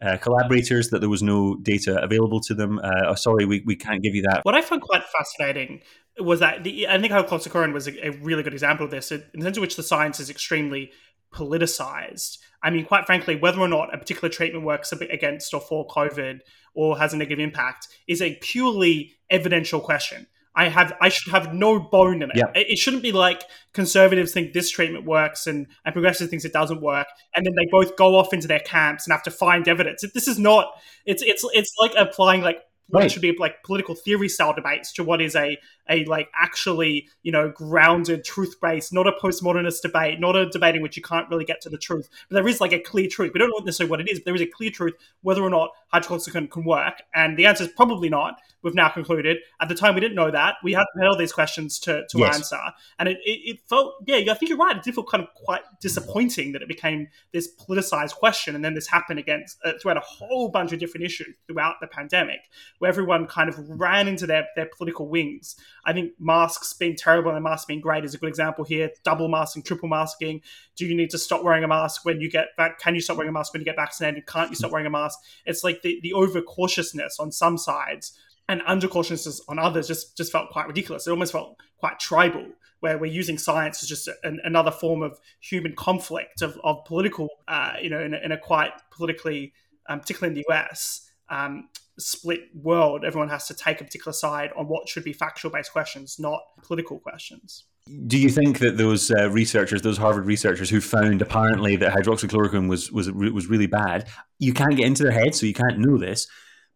[0.01, 2.79] uh, collaborators that there was no data available to them.
[2.79, 4.43] Uh, oh, sorry, we, we can't give you that.
[4.43, 5.81] What I found quite fascinating
[6.19, 9.11] was that the, I think how hydroxychloroquine was a, a, really good example of this,
[9.11, 10.91] in the sense in which the science is extremely
[11.33, 12.37] politicized.
[12.61, 16.39] I mean, quite frankly, whether or not a particular treatment works against or for COVID
[16.73, 20.27] or has a negative impact is a purely evidential question.
[20.55, 22.35] I have I should have no bone in it.
[22.35, 22.51] Yep.
[22.55, 23.43] It, shouldn't be like
[23.73, 27.67] conservatives think this treatment works and, and progressives thinks it doesn't work, and then they
[27.71, 30.03] both go off into their camps and have to find evidence.
[30.13, 30.79] This is not.
[31.05, 33.11] It's it's it's like applying like what right.
[33.11, 35.57] should be like political theory style debates to what is a
[35.89, 40.75] a like actually you know grounded truth based not a postmodernist debate not a debate
[40.75, 42.09] in which you can't really get to the truth.
[42.29, 43.31] But there is like a clear truth.
[43.33, 45.49] We don't know necessarily what it is but there is a clear truth whether or
[45.49, 48.35] not hydroxychloroquine can work and the answer is probably not.
[48.61, 49.37] We've now concluded.
[49.59, 50.55] At the time we didn't know that.
[50.63, 52.35] We had all these questions to, to yes.
[52.35, 52.59] answer
[52.99, 54.77] and it, it, it, felt yeah i think you're right.
[54.77, 58.73] It did feel kind of quite disappointing that it became this politicized question and then
[58.73, 62.39] this happened against uh, throughout a whole bunch of different issues throughout the pandemic
[62.79, 67.31] where everyone kind of ran into their, their political wings I think masks being terrible
[67.31, 68.91] and masks being great is a good example here.
[69.03, 70.41] Double masking, triple masking.
[70.75, 72.79] Do you need to stop wearing a mask when you get back?
[72.79, 74.25] Can you stop wearing a mask when you get vaccinated?
[74.25, 75.19] Can't you stop wearing a mask?
[75.45, 78.17] It's like the, the over cautiousness on some sides
[78.47, 81.07] and under cautiousness on others just, just felt quite ridiculous.
[81.07, 82.45] It almost felt quite tribal
[82.79, 87.29] where we're using science as just an, another form of human conflict of, of political,
[87.47, 89.53] uh, you know, in a, in a, quite politically,
[89.87, 91.69] um, particularly in the US, um,
[91.99, 93.03] split world.
[93.05, 96.41] Everyone has to take a particular side on what should be factual based questions, not
[96.63, 97.65] political questions.
[98.07, 102.69] Do you think that those uh, researchers, those Harvard researchers who found apparently that hydroxychloroquine
[102.69, 104.07] was was was really bad,
[104.39, 106.27] you can't get into their head, so you can't know this.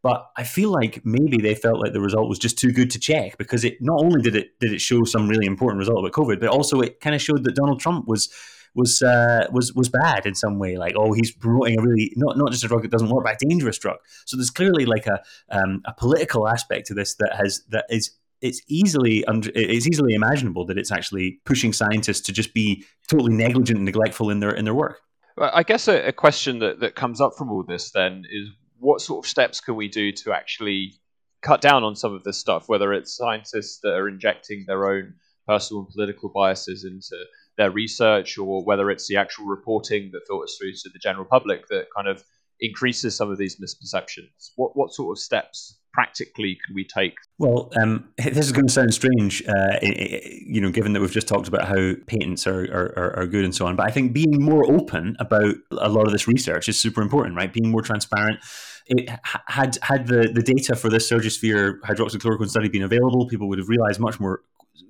[0.04, 3.00] But I feel like maybe they felt like the result was just too good to
[3.00, 6.12] check because it not only did it did it show some really important result about
[6.12, 8.30] COVID, but also it kind of showed that Donald Trump was
[8.78, 10.78] was uh, was was bad in some way.
[10.78, 13.42] Like, oh, he's promoting a really not not just a drug that doesn't work, but
[13.42, 13.98] a dangerous drug.
[14.26, 18.12] So there's clearly like a um, a political aspect to this that has that is
[18.42, 23.78] it's easily it's easily imaginable that it's actually pushing scientists to just be totally negligent
[23.78, 25.00] and neglectful in their in their work.
[25.40, 29.02] I guess a, a question that, that comes up from all this then is what
[29.02, 30.94] sort of steps can we do to actually
[31.42, 35.14] cut down on some of this stuff, whether it's scientists that are injecting their own
[35.48, 37.16] personal and political biases into
[37.58, 41.68] their research, or whether it's the actual reporting that filters through to the general public
[41.68, 42.24] that kind of
[42.60, 44.52] increases some of these misperceptions.
[44.56, 47.16] What what sort of steps practically can we take?
[47.40, 51.28] Well, um, this is going to sound strange, uh, you know, given that we've just
[51.28, 53.76] talked about how patents are, are, are good and so on.
[53.76, 57.36] But I think being more open about a lot of this research is super important,
[57.36, 57.52] right?
[57.52, 58.40] Being more transparent.
[58.86, 59.10] It,
[59.48, 63.68] had had the, the data for this Surgisphere hydroxychloroquine study been available, people would have
[63.68, 64.44] realized much more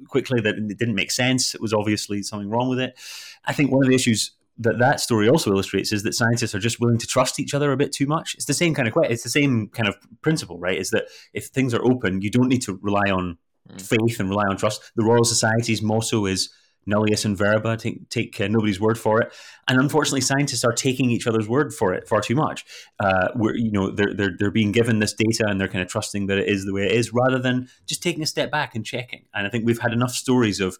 [0.07, 1.55] quickly that it didn't make sense.
[1.55, 2.97] It was obviously something wrong with it.
[3.45, 6.59] I think one of the issues that that story also illustrates is that scientists are
[6.59, 8.33] just willing to trust each other a bit too much.
[8.35, 10.77] It's the same kind of it's the same kind of principle, right?
[10.77, 13.37] Is that if things are open, you don't need to rely on
[13.69, 13.81] mm.
[13.81, 14.91] faith and rely on trust.
[14.95, 16.49] The Royal Society's motto is
[16.87, 19.33] nullius in verba, take, take uh, nobody's word for it.
[19.67, 22.65] And unfortunately, scientists are taking each other's word for it far too much.
[22.99, 25.89] Uh, where you know they're, they're they're being given this data and they're kind of
[25.89, 28.75] trusting that it is the way it is, rather than just taking a step back
[28.75, 29.25] and checking.
[29.33, 30.77] And I think we've had enough stories of,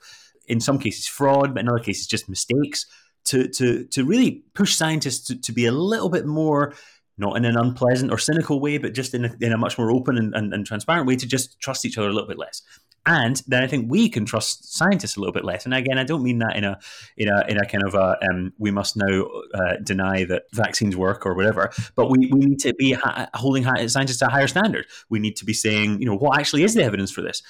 [0.48, 2.86] in some cases, fraud, but in other cases, just mistakes
[3.26, 6.74] to to to really push scientists to, to be a little bit more
[7.18, 9.92] not in an unpleasant or cynical way, but just in a, in a much more
[9.92, 12.62] open and, and, and, transparent way to just trust each other a little bit less.
[13.08, 15.64] And then I think we can trust scientists a little bit less.
[15.64, 16.78] And again, I don't mean that in a
[17.16, 20.98] in a in a kind of a um, we must now uh, deny that vaccines
[20.98, 21.72] work or whatever.
[21.96, 24.88] But we, we need to be ha- holding scientists to a higher standard.
[25.10, 27.42] We need to be saying, you know, what actually is the evidence for this?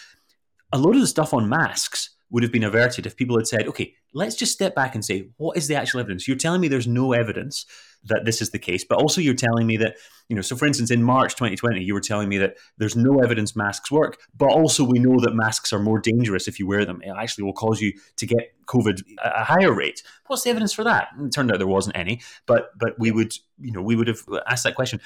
[0.73, 3.67] A lot of the stuff on masks would have been averted if people had said,
[3.67, 6.27] okay, let's just step back and say, what is the actual evidence?
[6.27, 7.65] You're telling me there's no evidence
[8.05, 9.97] that this is the case, but also you're telling me that,
[10.29, 13.19] you know, so for instance, in March 2020, you were telling me that there's no
[13.19, 16.85] evidence masks work, but also we know that masks are more dangerous if you wear
[16.85, 17.01] them.
[17.03, 20.03] It actually will cause you to get COVID at a higher rate.
[20.27, 21.09] What's the evidence for that?
[21.19, 24.21] it turned out there wasn't any, but but we would, you know, we would have
[24.47, 24.99] asked that question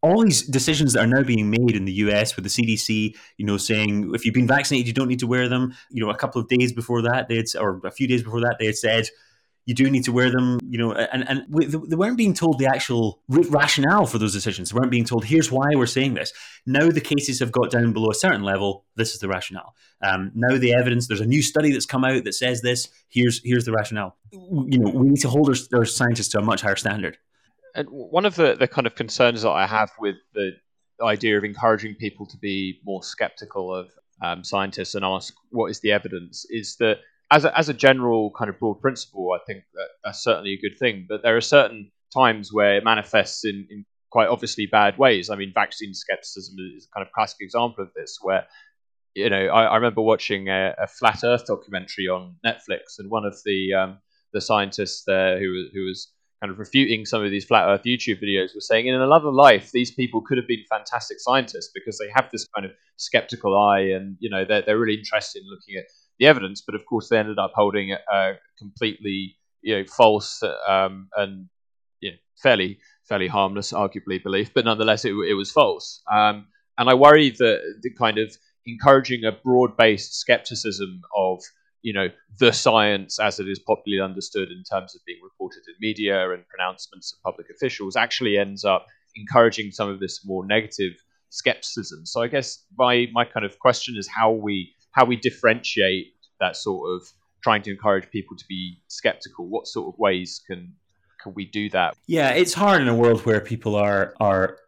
[0.00, 3.46] all these decisions that are now being made in the US with the CDC, you
[3.46, 5.74] know, saying if you've been vaccinated, you don't need to wear them.
[5.90, 8.40] You know, a couple of days before that, they had, or a few days before
[8.40, 9.08] that, they had said
[9.68, 10.58] you do need to wear them.
[10.66, 14.70] You know, and and they weren't being told the actual rationale for those decisions.
[14.70, 16.32] They weren't being told here's why we're saying this.
[16.64, 18.86] Now the cases have got down below a certain level.
[18.96, 19.74] This is the rationale.
[20.02, 21.06] Um, now the evidence.
[21.06, 22.88] There's a new study that's come out that says this.
[23.10, 24.16] Here's here's the rationale.
[24.32, 27.18] You know, we need to hold our, our scientists to a much higher standard.
[27.74, 30.52] And one of the, the kind of concerns that I have with the
[31.02, 33.90] idea of encouraging people to be more skeptical of
[34.22, 37.00] um, scientists and ask what is the evidence is that
[37.30, 40.60] as a, as a general kind of broad principle, I think that that's certainly a
[40.60, 41.06] good thing.
[41.08, 45.30] But there are certain times where it manifests in, in quite obviously bad ways.
[45.30, 48.46] I mean, vaccine skepticism is a kind of classic example of this, where
[49.14, 53.24] you know I, I remember watching a, a, flat Earth documentary on Netflix, and one
[53.24, 53.98] of the um,
[54.32, 56.10] the scientists there who who was
[56.40, 59.72] kind of refuting some of these flat Earth YouTube videos was saying in another life
[59.72, 63.80] these people could have been fantastic scientists because they have this kind of skeptical eye
[63.80, 65.86] and you know they're they're really interested in looking at
[66.18, 71.08] the evidence, but of course they ended up holding a completely you know false um,
[71.16, 71.48] and
[72.00, 72.78] you know, fairly
[73.08, 76.02] fairly harmless, arguably belief, but nonetheless it, it was false.
[76.12, 81.42] Um, and I worry that the kind of encouraging a broad-based skepticism of
[81.82, 85.74] you know the science as it is popularly understood in terms of being reported in
[85.80, 90.92] media and pronouncements of public officials actually ends up encouraging some of this more negative
[91.30, 92.04] skepticism.
[92.04, 96.56] So I guess my my kind of question is how we how we differentiate that
[96.56, 97.08] sort of
[97.42, 99.48] trying to encourage people to be skeptical.
[99.48, 100.74] What sort of ways can
[101.22, 101.96] can we do that?
[102.06, 104.58] Yeah, it's hard in a world where people are are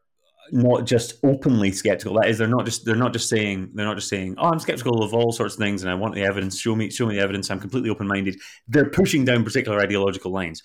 [0.53, 2.15] not just openly skeptical.
[2.15, 4.59] That is, they're not just they're not just saying they're not just saying, "Oh, I'm
[4.61, 6.59] skeptical of all sorts of things, and I want the evidence.
[6.59, 7.51] Show me, show me the evidence.
[7.51, 8.37] I'm completely open minded."
[8.69, 10.63] They're pushing down particular ideological lines.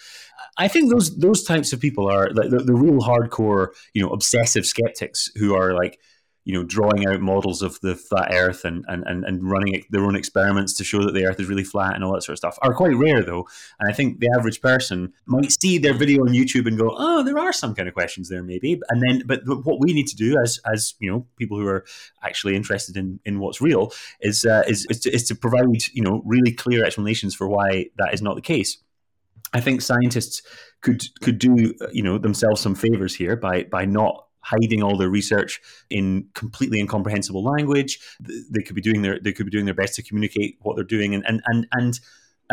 [0.57, 4.09] I think those those types of people are like the, the real hardcore, you know,
[4.09, 5.99] obsessive skeptics who are like
[6.46, 10.06] you know, drawing out models of the flat Earth and, and, and, and running their
[10.06, 12.38] own experiments to show that the Earth is really flat and all that sort of
[12.38, 13.48] stuff are quite rare, though.
[13.80, 17.24] And I think the average person might see their video on YouTube and go, "Oh,
[17.24, 20.16] there are some kind of questions there, maybe." And then, but what we need to
[20.16, 21.84] do, as as you know, people who are
[22.24, 23.91] actually interested in, in what's real,
[24.22, 27.88] is, uh, is is to, is to provide you know really clear explanations for why
[27.98, 28.78] that is not the case.
[29.54, 30.43] I think scientists
[30.82, 35.10] could could do you know themselves some favors here by by not hiding all their
[35.10, 38.00] research in completely incomprehensible language.
[38.20, 40.86] They could be doing their they could be doing their best to communicate what they're
[40.86, 42.00] doing and and and and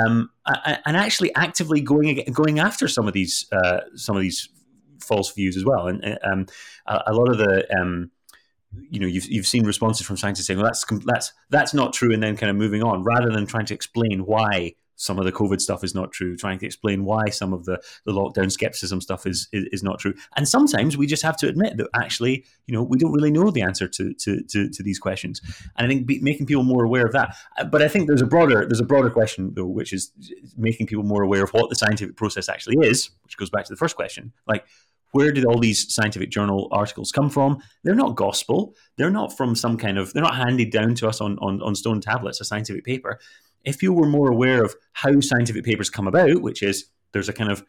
[0.02, 4.48] um, and actually actively going going after some of these uh, some of these
[5.00, 5.88] false views as well.
[5.88, 6.46] And um,
[6.86, 8.10] a, a, lot of the um,
[8.90, 12.12] you know you've you've seen responses from scientists saying, "Well, that's that's that's not true,"
[12.12, 15.32] and then kind of moving on rather than trying to explain why some of the
[15.32, 19.00] COVID stuff is not true, trying to explain why some of the, the lockdown skepticism
[19.00, 20.14] stuff is, is, is not true.
[20.36, 23.50] And sometimes we just have to admit that actually, you know, we don't really know
[23.50, 25.40] the answer to to, to, to these questions.
[25.76, 27.34] And I think be, making people more aware of that.
[27.58, 30.12] Uh, but I think there's a broader there's a broader question though, which is
[30.56, 33.72] making people more aware of what the scientific process actually is, which goes back to
[33.72, 34.32] the first question.
[34.46, 34.64] Like
[35.10, 37.62] where did all these scientific journal articles come from?
[37.84, 38.74] They're not gospel.
[38.96, 41.74] They're not from some kind of, they're not handed down to us on, on, on
[41.74, 43.20] stone tablets, a scientific paper
[43.64, 47.32] if you were more aware of how scientific papers come about, which is there's a
[47.32, 47.64] kind of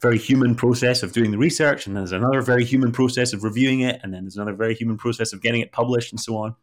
[0.00, 3.80] very human process of doing the research, and there's another very human process of reviewing
[3.80, 6.54] it, and then there's another very human process of getting it published, and so on.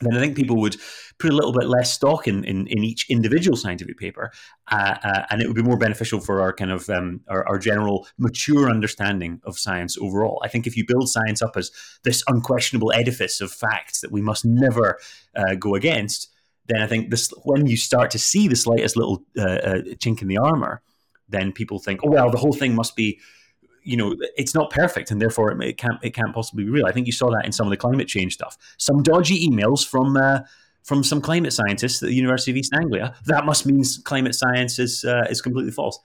[0.00, 0.76] Then I think people would
[1.18, 4.32] put a little bit less stock in, in, in each individual scientific paper,
[4.70, 7.58] uh, uh, and it would be more beneficial for our kind of um, our, our,
[7.58, 10.40] general mature understanding of science overall.
[10.42, 11.70] I think if you build science up as
[12.02, 14.98] this unquestionable edifice of facts that we must never
[15.36, 16.28] uh, go against,
[16.66, 20.22] then I think this when you start to see the slightest little uh, uh, chink
[20.22, 20.82] in the armor,
[21.28, 23.18] then people think, oh well, the whole thing must be,
[23.82, 26.86] you know, it's not perfect, and therefore it, it can't it can't possibly be real.
[26.86, 28.56] I think you saw that in some of the climate change stuff.
[28.78, 30.16] Some dodgy emails from.
[30.16, 30.40] Uh,
[30.82, 34.78] from some climate scientists at the University of East Anglia, that must mean climate science
[34.78, 35.98] is uh, is completely false.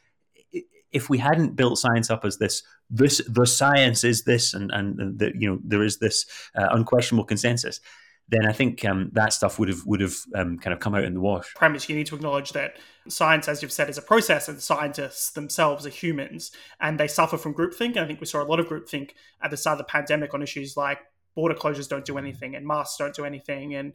[0.92, 5.18] If we hadn't built science up as this, this the science is this, and and
[5.18, 6.26] the, you know there is this
[6.56, 7.80] uh, unquestionable consensus,
[8.28, 11.04] then I think um, that stuff would have would have um, kind of come out
[11.04, 11.54] in the wash.
[11.56, 15.32] Premise: You need to acknowledge that science, as you've said, is a process, and scientists
[15.32, 17.92] themselves are humans, and they suffer from groupthink.
[17.92, 19.12] And I think we saw a lot of groupthink
[19.42, 21.00] at the start of the pandemic on issues like
[21.36, 23.94] border closures don't do anything, and masks don't do anything, and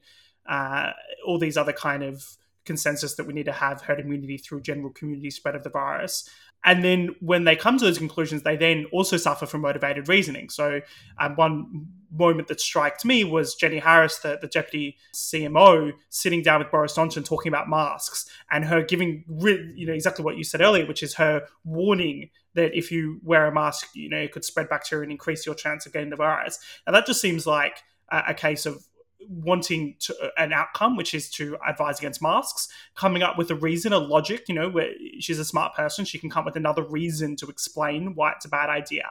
[0.48, 0.92] uh,
[1.26, 2.24] all these other kind of
[2.64, 6.28] consensus that we need to have herd immunity through general community spread of the virus.
[6.64, 10.50] And then when they come to those conclusions, they then also suffer from motivated reasoning.
[10.50, 10.82] So,
[11.18, 16.58] um, one moment that struck me was Jenny Harries, the, the deputy CMO, sitting down
[16.58, 20.60] with Boris Johnson talking about masks and her giving, you know, exactly what you said
[20.60, 24.44] earlier, which is her warning that if you wear a mask, you know, it could
[24.44, 26.58] spread bacteria and increase your chance of getting the virus.
[26.86, 28.84] And that just seems like a, a case of
[29.28, 33.54] wanting to, uh, an outcome, which is to advise against masks, coming up with a
[33.54, 36.56] reason, a logic, you know, where she's a smart person, she can come up with
[36.56, 39.06] another reason to explain why it's a bad idea.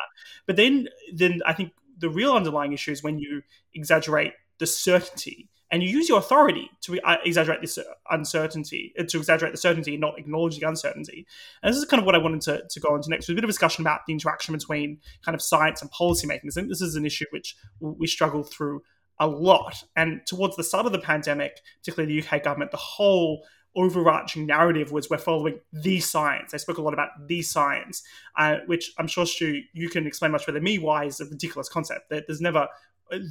[0.45, 3.41] But then, then I think the real underlying issue is when you
[3.73, 7.77] exaggerate the certainty and you use your authority to uh, exaggerate this
[8.09, 11.27] uncertainty, uh, to exaggerate the certainty, not acknowledge the uncertainty.
[11.61, 13.37] And this is kind of what I wanted to, to go into next, with a
[13.37, 16.47] bit of discussion about the interaction between kind of science and policymaking.
[16.47, 18.81] I think this is an issue which we struggle through
[19.19, 19.83] a lot.
[19.95, 23.45] And towards the start of the pandemic, particularly the UK government, the whole
[23.75, 26.51] overarching narrative was we're following the science.
[26.51, 28.03] They spoke a lot about the science,
[28.37, 31.25] uh, which I'm sure Stu, you can explain much better than me why is a
[31.25, 32.09] ridiculous concept.
[32.09, 32.67] That There's never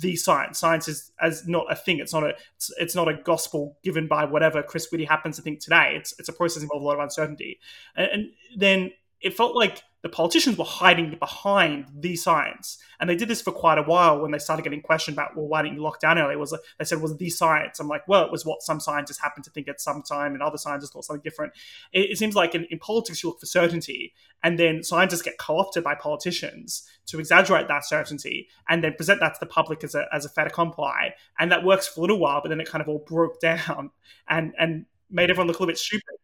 [0.00, 0.58] the science.
[0.58, 1.98] Science is as not a thing.
[1.98, 5.42] It's not a it's, it's, not a gospel given by whatever Chris Whitty happens to
[5.42, 5.94] think today.
[5.96, 7.60] It's it's a process involving a lot of uncertainty.
[7.96, 13.16] and, and then it felt like the politicians were hiding behind the science, and they
[13.16, 14.20] did this for quite a while.
[14.20, 16.36] When they started getting questioned about, well, why didn't you lock down early?
[16.36, 17.80] Was they said was the science?
[17.80, 20.42] I'm like, well, it was what some scientists happened to think at some time, and
[20.42, 21.52] other scientists thought something different.
[21.92, 25.36] It, it seems like in, in, politics you look for certainty, and then scientists get
[25.38, 29.96] co-opted by politicians to exaggerate that certainty, and then present that to the public as
[29.96, 32.68] a as a fait accompli, and that works for a little while, but then it
[32.68, 33.90] kind of all broke down
[34.28, 36.14] and and made everyone look a little bit stupid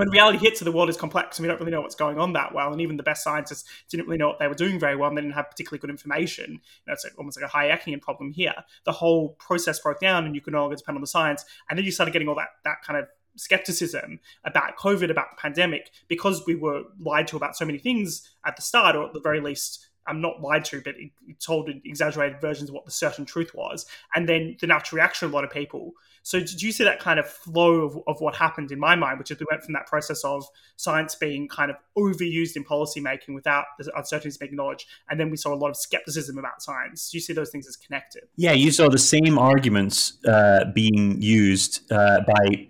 [0.00, 2.32] when reality hits, the world is complex and we don't really know what's going on
[2.32, 2.72] that well.
[2.72, 5.18] And even the best scientists didn't really know what they were doing very well and
[5.18, 6.52] they didn't have particularly good information.
[6.52, 8.54] You know, it's almost like a Hayekian problem here.
[8.84, 11.44] The whole process broke down and you could no longer depend on the science.
[11.68, 15.40] And then you started getting all that, that kind of skepticism about COVID, about the
[15.40, 19.12] pandemic, because we were lied to about so many things at the start, or at
[19.12, 22.90] the very least, I'm not lied to, but it, told exaggerated versions of what the
[22.90, 25.92] certain truth was, and then the natural reaction of a lot of people.
[26.22, 29.18] So, do you see that kind of flow of, of what happened in my mind,
[29.18, 30.46] which is we went from that process of
[30.76, 35.30] science being kind of overused in policy making without the uncertainties being acknowledged, and then
[35.30, 37.10] we saw a lot of skepticism about science.
[37.10, 38.24] Do you see those things as connected?
[38.36, 42.68] Yeah, you saw the same arguments uh, being used uh, by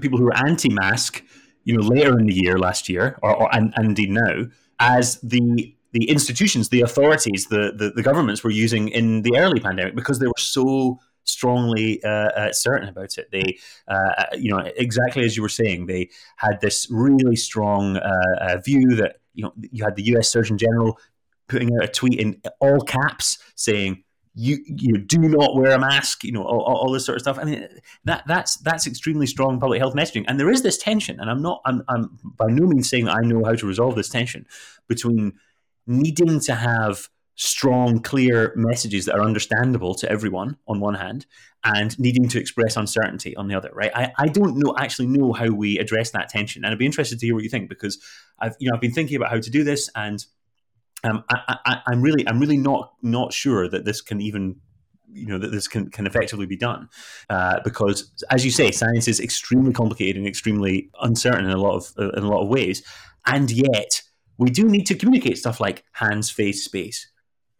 [0.00, 1.22] people who are anti-mask,
[1.64, 4.46] you know, later in the year last year, or, or and, and indeed now,
[4.80, 9.60] as the the institutions, the authorities, the, the, the governments were using in the early
[9.60, 13.28] pandemic because they were so strongly uh, uh, certain about it.
[13.30, 18.12] They, uh, you know, exactly as you were saying, they had this really strong uh,
[18.40, 20.28] uh, view that you know you had the U.S.
[20.28, 20.98] Surgeon General
[21.48, 24.04] putting out a tweet in all caps saying.
[24.32, 27.36] You you do not wear a mask, you know all, all, this sort of stuff.
[27.40, 27.66] I mean
[28.04, 31.18] that that's that's extremely strong public health messaging, and there is this tension.
[31.18, 34.08] And I'm not I'm, I'm by no means saying I know how to resolve this
[34.08, 34.46] tension
[34.86, 35.32] between
[35.86, 41.26] needing to have strong, clear messages that are understandable to everyone on one hand,
[41.64, 43.70] and needing to express uncertainty on the other.
[43.72, 43.90] Right?
[43.94, 47.18] I, I don't know actually know how we address that tension, and I'd be interested
[47.18, 47.98] to hear what you think because
[48.38, 50.24] I've you know I've been thinking about how to do this, and
[51.02, 54.56] um, I, am really I'm really not not sure that this can even
[55.12, 56.88] you know that this can, can effectively be done
[57.30, 61.76] uh, because as you say science is extremely complicated and extremely uncertain in a lot
[61.76, 62.82] of in a lot of ways
[63.26, 64.02] and yet
[64.40, 67.08] we do need to communicate stuff like hands, face, space.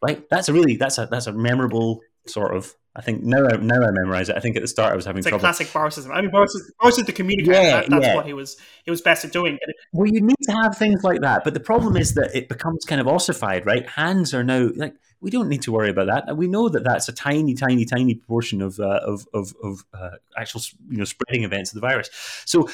[0.03, 0.27] Right?
[0.31, 2.75] That's a really that's a that's a memorable sort of.
[2.97, 4.37] I think now I, now I memorize it.
[4.37, 5.45] I think at the start I was having it's trouble.
[5.45, 6.11] Like classic Borisism.
[6.11, 7.53] I mean, Boris, Boris is the communicator.
[7.53, 8.15] Yeah, that, that's yeah.
[8.17, 9.59] what he was he was best at doing.
[9.93, 12.85] Well, you need to have things like that, but the problem is that it becomes
[12.87, 13.87] kind of ossified, right?
[13.89, 16.37] Hands are now like we don't need to worry about that.
[16.37, 20.11] We know that that's a tiny, tiny, tiny portion of uh, of of, of uh,
[20.37, 22.09] actual you know spreading events of the virus.
[22.47, 22.69] So,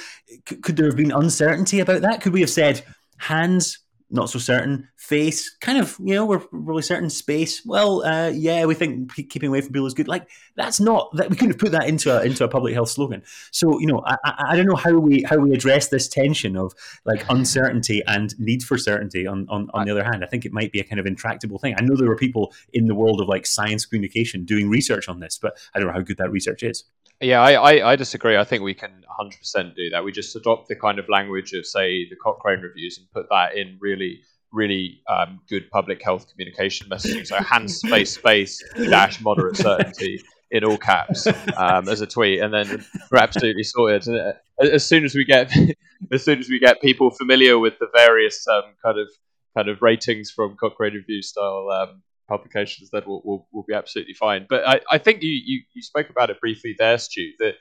[0.49, 2.21] c- could there have been uncertainty about that?
[2.21, 2.85] Could we have said
[3.19, 3.81] hands
[4.11, 4.89] not so certain.
[4.97, 7.11] Face, kind of, you know, we're really certain.
[7.11, 10.09] Space, well, uh, yeah, we think keeping away from people is good.
[10.09, 12.91] Like that's not that we couldn't have put that into a into a public health
[12.91, 13.23] slogan.
[13.51, 14.17] So you know, I,
[14.51, 16.73] I don't know how we how we address this tension of
[17.05, 19.27] like uncertainty and need for certainty.
[19.27, 21.59] On on, on the other hand, I think it might be a kind of intractable
[21.59, 21.75] thing.
[21.79, 25.21] I know there are people in the world of like science communication doing research on
[25.21, 26.85] this, but I don't know how good that research is.
[27.21, 28.37] Yeah, I, I, I, disagree.
[28.37, 30.05] I think we can 100% do that.
[30.05, 33.57] We just adopt the kind of language of, say, the Cochrane reviews and put that
[33.57, 34.21] in really,
[34.53, 37.27] really um, good public health communication messaging.
[37.27, 42.53] So hands, space, space, dash, moderate certainty in all caps um, as a tweet, and
[42.53, 44.09] then we're absolutely sorted.
[44.09, 45.51] Uh, as soon as we get,
[46.13, 49.09] as soon as we get people familiar with the various um, kind of
[49.57, 54.15] kind of ratings from Cochrane review style um, publications that will, will, will be absolutely
[54.15, 54.47] fine.
[54.49, 57.55] But I, I think you, you, you spoke about it briefly there, Stu, that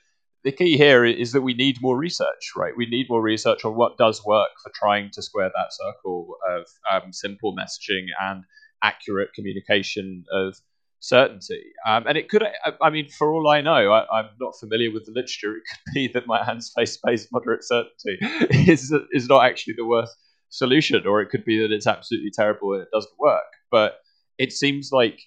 [0.44, 2.74] the key here is that we need more research, right?
[2.78, 6.66] We need more research on what does work for trying to square that circle of
[6.92, 8.44] um, simple messaging and
[8.84, 10.56] accurate communication of
[11.00, 11.64] certainty.
[11.88, 14.92] Um, and it could, I, I, mean, for all I know, I, am not familiar
[14.92, 15.56] with the literature.
[15.56, 18.20] It could be that my hands face space moderate certainty
[18.72, 20.16] is is not actually the worst
[20.50, 23.44] solution, or it could be that it's absolutely terrible and it doesn't work.
[23.72, 24.00] But
[24.38, 25.20] it seems like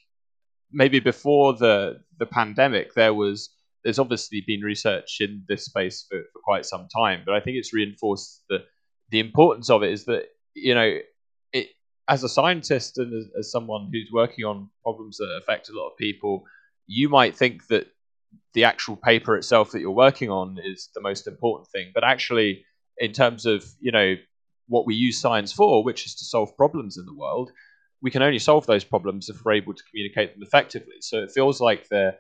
[0.73, 3.51] maybe before the the pandemic there was
[3.85, 7.57] there's obviously been research in this space for, for quite some time, but I think
[7.57, 8.65] it's reinforced the
[9.11, 10.99] the importance of it is that you know
[11.53, 11.69] it
[12.09, 15.89] as a scientist and as, as someone who's working on problems that affect a lot
[15.89, 16.45] of people,
[16.87, 17.87] you might think that
[18.55, 22.65] the actual paper itself that you're working on is the most important thing, but actually
[22.99, 24.17] in terms of you know
[24.67, 27.51] what we use science for, which is to solve problems in the world,
[28.03, 30.95] we can only solve those problems if we're able to communicate them effectively.
[31.01, 32.19] So it feels like there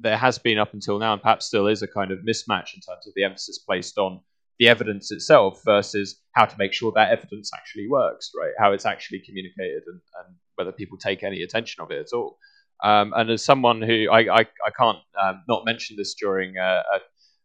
[0.00, 2.80] there has been up until now, and perhaps still is, a kind of mismatch in
[2.80, 4.20] terms of the emphasis placed on
[4.58, 8.52] the evidence itself versus how to make sure that evidence actually works, right?
[8.58, 12.38] How it's actually communicated and, and whether people take any attention of it at all.
[12.84, 16.82] Um, and as someone who I, I, I can't um, not mention this during a,
[16.94, 16.98] a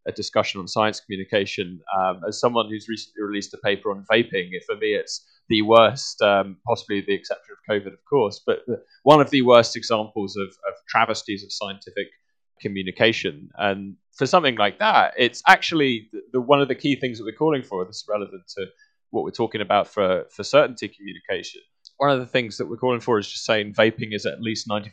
[0.07, 1.79] a discussion on science communication.
[1.97, 6.21] Um, as someone who's recently released a paper on vaping, for me it's the worst,
[6.21, 8.59] um, possibly the exception of COVID, of course, but
[9.03, 12.07] one of the worst examples of, of travesties of scientific
[12.61, 13.49] communication.
[13.57, 17.25] And for something like that, it's actually the, the, one of the key things that
[17.25, 17.85] we're calling for.
[17.85, 18.67] This is relevant to
[19.11, 21.61] what we're talking about for, for certainty communication.
[21.97, 24.67] One of the things that we're calling for is just saying vaping is at least
[24.67, 24.87] 95%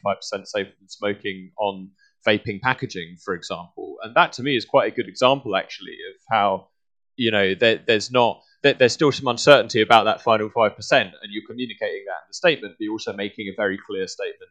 [0.45, 1.91] safer than smoking on
[2.27, 3.97] vaping packaging, for example.
[4.03, 6.69] And that to me is quite a good example, actually, of how,
[7.17, 11.13] you know, there, there's not, there, there's still some uncertainty about that final 5%, and
[11.29, 14.51] you're communicating that in the statement, but you're also making a very clear statement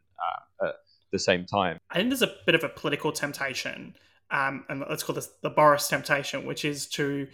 [0.61, 0.75] uh, at
[1.11, 1.77] the same time.
[1.89, 3.95] I think there's a bit of a political temptation,
[4.31, 7.27] um, and let's call this the Boris temptation, which is to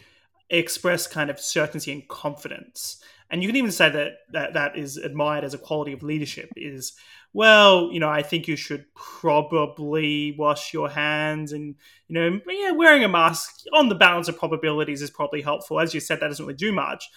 [0.50, 4.98] express kind of certainty and confidence and you can even say that, that that is
[4.98, 6.94] admired as a quality of leadership is
[7.36, 11.76] well you know i think you should probably wash your hands and
[12.08, 15.80] you know yeah wearing a mask on the balance of probabilities is probably helpful.
[15.80, 17.10] As you said that doesn't really do much.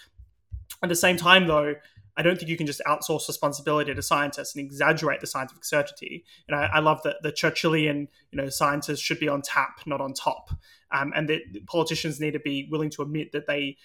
[0.83, 1.75] At the same time though
[2.17, 6.25] I don't think you can just outsource responsibility to scientists and exaggerate the scientific certainty.
[6.49, 10.01] You know, I love that the Churchillian, you know, scientists should be on tap, not
[10.01, 10.49] on top,
[10.91, 13.77] um, and that politicians need to be willing to admit that they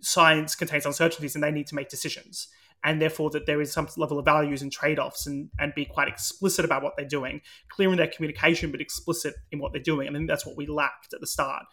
[0.00, 2.48] science contains uncertainties and they need to make decisions
[2.84, 6.08] and therefore that there is some level of values and trade-offs and, and be quite
[6.08, 10.08] explicit about what they're doing clear in their communication but explicit in what they're doing.
[10.08, 11.64] And i think that's what we lacked at the start.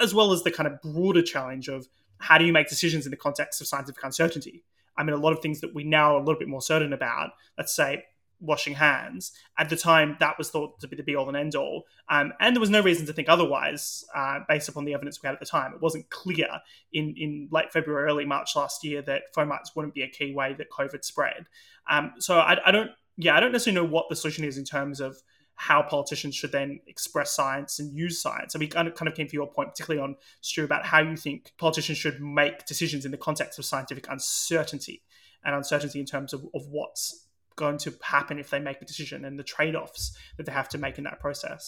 [0.00, 1.86] As well as the kind of broader challenge of
[2.18, 4.64] how do you make decisions in the context of scientific uncertainty?
[4.98, 6.92] I mean, a lot of things that we now are a little bit more certain
[6.92, 8.04] about, let's say
[8.40, 11.54] washing hands, at the time that was thought to be the be all and end
[11.54, 11.84] all.
[12.08, 15.26] Um, and there was no reason to think otherwise uh, based upon the evidence we
[15.26, 15.72] had at the time.
[15.74, 16.48] It wasn't clear
[16.92, 20.54] in, in late February, early March last year that fomites wouldn't be a key way
[20.54, 21.46] that COVID spread.
[21.88, 24.64] Um, so I, I don't, yeah, I don't necessarily know what the solution is in
[24.64, 25.16] terms of
[25.60, 28.56] how politicians should then express science and use science.
[28.56, 31.00] I mean, kind of, kind of came to your point, particularly on Stu, about how
[31.02, 35.02] you think politicians should make decisions in the context of scientific uncertainty
[35.44, 37.26] and uncertainty in terms of, of what's
[37.64, 40.78] going to happen if they make a decision and the trade-offs that they have to
[40.78, 41.62] make in that process.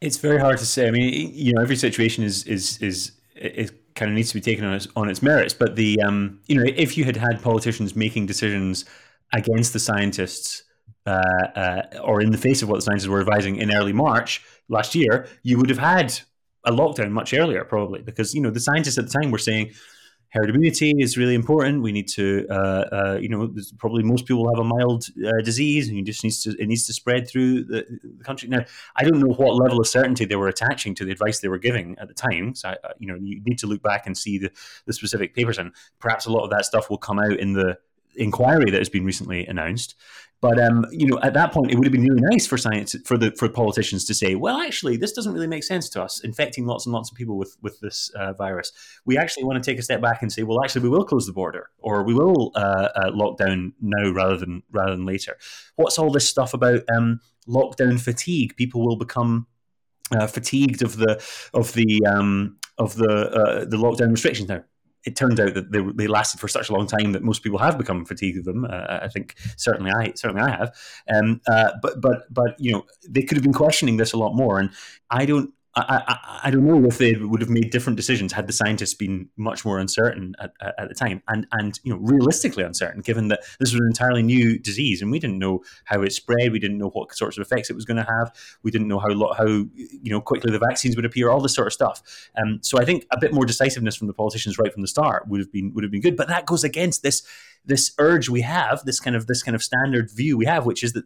[0.00, 0.88] It's very hard to say.
[0.88, 4.40] I mean, you know, every situation is is is it kind of needs to be
[4.50, 5.54] taken on its on its merits.
[5.54, 8.84] But the um, you know, if you had had politicians making decisions
[9.32, 10.64] against the scientists
[11.06, 14.42] uh, uh, or in the face of what the scientists were advising in early March
[14.68, 16.20] last year, you would have had
[16.64, 19.72] a lockdown much earlier, probably, because you know the scientists at the time were saying
[20.36, 21.82] herd immunity is really important.
[21.82, 25.88] We need to, uh, uh you know, probably most people have a mild uh, disease,
[25.88, 28.48] and you just needs to it needs to spread through the, the, country.
[28.48, 28.64] Now,
[28.96, 31.58] I don't know what level of certainty they were attaching to the advice they were
[31.58, 32.54] giving at the time.
[32.54, 34.50] So, I, you know, you need to look back and see the,
[34.86, 37.78] the specific papers, and perhaps a lot of that stuff will come out in the
[38.16, 39.94] inquiry that has been recently announced.
[40.42, 42.94] But um, you know, at that point, it would have been really nice for science
[43.06, 46.20] for the for politicians to say, "Well, actually, this doesn't really make sense to us,
[46.20, 48.70] infecting lots and lots of people with with this uh, virus.
[49.06, 51.26] We actually want to take a step back and say, well, actually, we will close
[51.26, 55.38] the border, or we will uh, uh, lock down now rather than rather than later.
[55.76, 58.56] What's all this stuff about um, lockdown fatigue?
[58.56, 59.46] People will become
[60.12, 61.14] uh, fatigued of the
[61.54, 64.64] of the um, of the uh, the lockdown restrictions now
[65.06, 67.58] it turned out that they, they lasted for such a long time that most people
[67.58, 68.64] have become fatigued of them.
[68.64, 70.76] Uh, I think certainly I certainly I have.
[71.14, 74.34] Um, uh, but but but you know they could have been questioning this a lot
[74.34, 74.70] more, and
[75.08, 78.46] I don't I, I, I, don't know if they would have made different decisions had
[78.46, 82.64] the scientists been much more uncertain at, at, the time and and you know realistically
[82.64, 86.12] uncertain given that this was an entirely new disease and we didn't know how it
[86.12, 88.88] spread we didn't know what sorts of effects it was going to have we didn't
[88.88, 92.02] know how how you know quickly the vaccines would appear all this sort of stuff.
[92.40, 95.28] Um, so I think a bit more decisiveness from the politicians right from the start
[95.28, 97.22] would have been would have been good but that goes against this
[97.66, 100.82] this urge we have, this kind of this kind of standard view we have, which
[100.82, 101.04] is that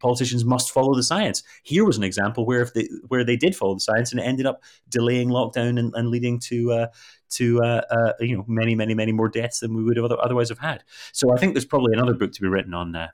[0.00, 1.42] politicians must follow the science.
[1.62, 4.24] Here was an example where if they where they did follow the science and it
[4.24, 6.86] ended up delaying lockdown and, and leading to uh,
[7.30, 10.48] to uh, uh, you know many many many more deaths than we would have otherwise
[10.48, 10.82] have had.
[11.12, 13.08] So I think there's probably another book to be written on uh,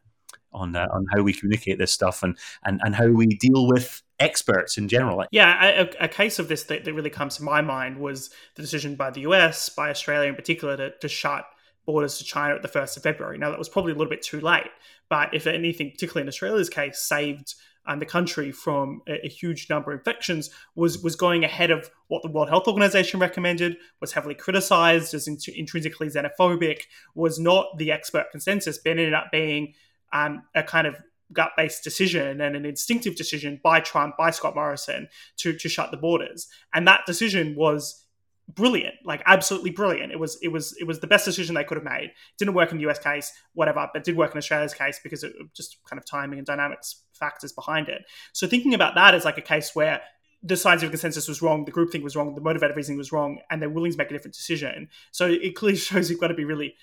[0.52, 4.02] on uh, on how we communicate this stuff and and and how we deal with
[4.20, 5.24] experts in general.
[5.32, 8.62] Yeah, a, a case of this that, that, really comes to my mind was the
[8.62, 11.44] decision by the US, by Australia in particular, to, to shut
[11.86, 13.38] borders to China at the 1st of February.
[13.38, 14.70] Now, that was probably a little bit too late,
[15.08, 17.54] but if anything, particularly in Australia's case, saved
[17.86, 21.90] um, the country from a, a, huge number of infections was was going ahead of
[22.08, 26.82] what the World Health Organization recommended, was heavily criticized as int- intrinsically xenophobic,
[27.14, 29.74] was not the expert consensus, but ended up being
[30.12, 30.96] um, a kind of
[31.32, 35.96] gut-based decision and an instinctive decision by Trump, by Scott Morrison to, to shut the
[35.96, 36.48] borders.
[36.72, 38.03] And that decision was
[38.48, 40.12] brilliant, like absolutely brilliant.
[40.12, 42.10] It was it was it was the best decision they could have made.
[42.10, 45.24] It didn't work in the US case, whatever, but did work in Australia's case because
[45.24, 48.04] it just kind of timing and dynamics factors behind it.
[48.32, 50.00] So thinking about that as like a case where
[50.42, 53.62] the scientific consensus was wrong, the groupthink was wrong, the motivated reasoning was wrong, and
[53.62, 54.88] they're willing to make a different decision.
[55.10, 56.76] So it clearly shows you've got to be really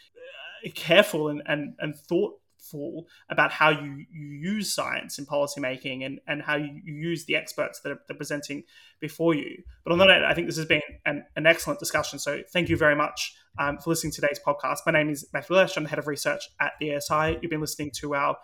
[0.65, 6.05] uh, careful and, and, and thought thoughtful about how you, you use science in policymaking
[6.05, 8.63] and, and how you, use the experts that are, that are presenting
[8.99, 9.63] before you.
[9.83, 12.19] But on that note, I think this has been an, an excellent discussion.
[12.19, 14.79] So thank you very much um, for listening to today's podcast.
[14.85, 15.77] My name is Matthew Lesh.
[15.77, 17.39] I'm the head of research at the ASI.
[17.41, 18.37] You've been listening to our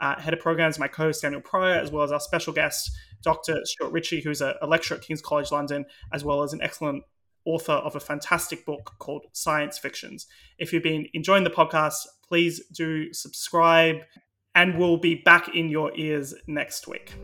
[0.00, 2.90] uh, head of programs, my co-host Daniel Pryor, as well as our special guest,
[3.22, 3.60] Dr.
[3.64, 7.04] Stuart Ritchie, who's a, a lecturer at King's College London, as well as an excellent
[7.46, 10.26] author of a fantastic book called Science Fictions.
[10.58, 13.98] If you've been enjoying the podcast, please do subscribe,
[14.56, 17.14] and we'll be back in your ears next week.